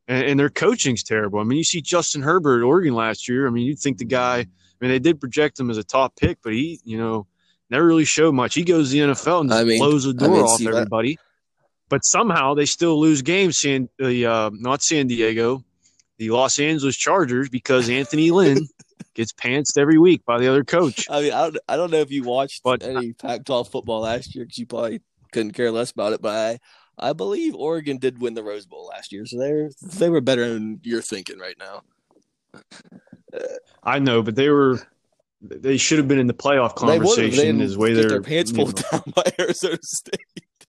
and, 0.07 0.25
and 0.25 0.39
their 0.39 0.49
coaching's 0.49 1.03
terrible. 1.03 1.39
I 1.39 1.43
mean, 1.43 1.57
you 1.57 1.63
see 1.63 1.81
Justin 1.81 2.21
Herbert 2.23 2.59
at 2.61 2.63
Oregon 2.65 2.93
last 2.95 3.29
year. 3.29 3.47
I 3.47 3.51
mean, 3.51 3.65
you'd 3.65 3.79
think 3.79 3.99
the 3.99 4.05
guy. 4.05 4.39
I 4.39 4.45
mean, 4.81 4.91
they 4.91 4.99
did 4.99 5.21
project 5.21 5.59
him 5.59 5.69
as 5.69 5.77
a 5.77 5.83
top 5.83 6.15
pick, 6.17 6.39
but 6.43 6.51
he, 6.51 6.81
you 6.83 6.97
know, 6.97 7.25
never 7.69 7.85
really 7.85 8.05
showed 8.05 8.33
much. 8.33 8.53
He 8.55 8.63
goes 8.63 8.89
to 8.91 8.93
the 8.93 9.13
NFL 9.13 9.41
and 9.41 9.49
just 9.49 9.61
I 9.61 9.63
mean- 9.63 9.79
blows 9.79 10.03
the 10.03 10.09
I 10.09 10.27
door 10.27 10.35
mean, 10.35 10.43
off 10.43 10.57
see, 10.57 10.65
that- 10.65 10.73
everybody. 10.73 11.17
But 11.93 12.05
somehow 12.05 12.55
they 12.55 12.65
still 12.65 12.99
lose 12.99 13.21
games. 13.21 13.59
San, 13.59 13.87
the 13.99 14.25
uh, 14.25 14.49
not 14.51 14.81
San 14.81 15.05
Diego, 15.05 15.63
the 16.17 16.31
Los 16.31 16.57
Angeles 16.57 16.97
Chargers, 16.97 17.49
because 17.49 17.87
Anthony 17.87 18.31
Lynn 18.39 18.67
gets 19.13 19.31
pantsed 19.31 19.77
every 19.77 19.99
week 19.99 20.25
by 20.25 20.39
the 20.39 20.47
other 20.47 20.63
coach. 20.63 21.05
I 21.07 21.21
mean, 21.21 21.33
I 21.33 21.41
don't, 21.43 21.57
I 21.67 21.75
don't 21.77 21.91
know 21.91 21.99
if 21.99 22.09
you 22.09 22.23
watched 22.23 22.63
But- 22.63 22.81
any 22.81 23.13
Pac-12 23.13 23.69
football 23.69 23.99
last 24.01 24.33
year 24.33 24.43
because 24.43 24.57
you 24.57 24.65
probably 24.65 25.01
couldn't 25.33 25.51
care 25.51 25.69
less 25.69 25.91
about 25.91 26.13
it. 26.13 26.21
But 26.23 26.59
I, 26.97 27.09
I 27.09 27.13
believe 27.13 27.53
Oregon 27.53 27.99
did 27.99 28.19
win 28.19 28.33
the 28.33 28.41
Rose 28.43 28.65
Bowl 28.65 28.87
last 28.87 29.11
year, 29.11 29.27
so 29.27 29.37
they 29.37 29.69
they 29.83 30.09
were 30.09 30.19
better 30.19 30.51
than 30.51 30.79
you're 30.81 31.03
thinking 31.03 31.37
right 31.37 31.57
now. 31.59 31.83
I 33.83 33.99
know, 33.99 34.23
but 34.23 34.33
they 34.35 34.49
were 34.49 34.81
they 35.41 35.77
should 35.77 35.99
have 35.99 36.07
been 36.07 36.17
in 36.17 36.25
the 36.25 36.33
playoff 36.33 36.75
They. 36.75 36.87
They 36.87 36.97
conversation. 36.97 37.37
didn't 37.45 37.61
Is 37.61 37.77
way 37.77 37.93
they're 37.93 38.09
their 38.09 38.21
pants 38.23 38.51
pulled 38.51 38.77
know, 38.77 38.83
down 38.93 39.13
by 39.15 39.31
Arizona 39.37 39.77
State. 39.83 40.21